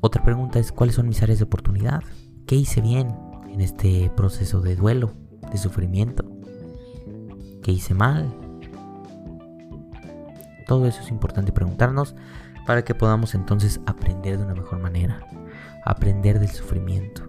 Otra 0.00 0.24
pregunta 0.24 0.58
es, 0.58 0.72
¿cuáles 0.72 0.96
son 0.96 1.06
mis 1.06 1.22
áreas 1.22 1.38
de 1.38 1.44
oportunidad? 1.44 2.02
¿Qué 2.46 2.56
hice 2.56 2.80
bien 2.80 3.14
en 3.50 3.60
este 3.60 4.10
proceso 4.16 4.62
de 4.62 4.74
duelo, 4.74 5.12
de 5.52 5.58
sufrimiento? 5.58 6.24
¿Qué 7.62 7.72
hice 7.72 7.92
mal? 7.92 8.34
Todo 10.66 10.86
eso 10.86 11.02
es 11.02 11.10
importante 11.10 11.52
preguntarnos 11.52 12.16
para 12.66 12.82
que 12.82 12.94
podamos 12.94 13.34
entonces 13.34 13.80
aprender 13.84 14.38
de 14.38 14.44
una 14.44 14.54
mejor 14.54 14.78
manera, 14.78 15.20
aprender 15.84 16.40
del 16.40 16.50
sufrimiento. 16.50 17.28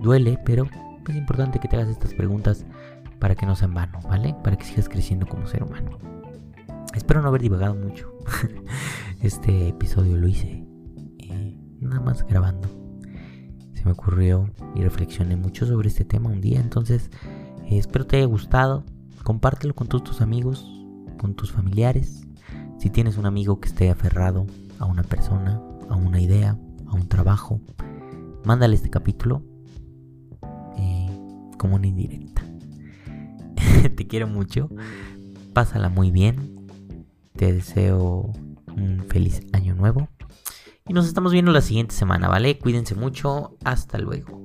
Duele, 0.00 0.40
pero 0.42 0.66
es 1.06 1.16
importante 1.16 1.58
que 1.58 1.68
te 1.68 1.76
hagas 1.76 1.90
estas 1.90 2.14
preguntas 2.14 2.64
para 3.18 3.34
que 3.34 3.46
no 3.46 3.56
sean 3.56 3.74
vano, 3.74 4.00
¿vale? 4.08 4.34
Para 4.42 4.56
que 4.56 4.64
sigas 4.64 4.88
creciendo 4.88 5.26
como 5.26 5.46
ser 5.46 5.62
humano. 5.62 5.98
Espero 6.94 7.22
no 7.22 7.28
haber 7.28 7.42
divagado 7.42 7.74
mucho. 7.74 8.12
Este 9.22 9.68
episodio 9.68 10.18
lo 10.18 10.28
hice 10.28 10.66
eh, 11.18 11.58
nada 11.80 12.00
más 12.00 12.24
grabando. 12.26 12.68
Se 13.72 13.84
me 13.84 13.92
ocurrió 13.92 14.50
y 14.74 14.82
reflexioné 14.82 15.36
mucho 15.36 15.66
sobre 15.66 15.88
este 15.88 16.04
tema 16.04 16.28
un 16.28 16.42
día, 16.42 16.60
entonces 16.60 17.10
eh, 17.64 17.78
espero 17.78 18.06
te 18.06 18.18
haya 18.18 18.26
gustado. 18.26 18.84
Compártelo 19.24 19.74
con 19.74 19.88
todos 19.88 20.04
tus 20.04 20.20
amigos, 20.20 20.64
con 21.18 21.34
tus 21.34 21.50
familiares, 21.50 22.26
si 22.78 22.90
tienes 22.90 23.16
un 23.16 23.26
amigo 23.26 23.58
que 23.58 23.68
esté 23.68 23.90
aferrado 23.90 24.46
a 24.78 24.84
una 24.84 25.02
persona, 25.02 25.60
a 25.88 25.96
una 25.96 26.20
idea, 26.20 26.58
a 26.86 26.94
un 26.94 27.08
trabajo, 27.08 27.60
mándale 28.44 28.76
este 28.76 28.90
capítulo 28.90 29.42
eh, 30.76 31.08
como 31.58 31.76
una 31.76 31.86
indirecta. 31.86 32.25
Te 33.96 34.06
quiero 34.06 34.26
mucho, 34.26 34.70
pásala 35.52 35.88
muy 35.88 36.10
bien 36.10 36.56
te 37.36 37.52
deseo 37.52 38.32
un 38.76 39.04
feliz 39.08 39.42
año 39.52 39.74
nuevo. 39.74 40.08
Y 40.88 40.92
nos 40.92 41.06
estamos 41.06 41.32
viendo 41.32 41.52
la 41.52 41.60
siguiente 41.60 41.94
semana, 41.94 42.28
¿vale? 42.28 42.58
Cuídense 42.58 42.94
mucho. 42.94 43.56
Hasta 43.64 43.98
luego. 43.98 44.42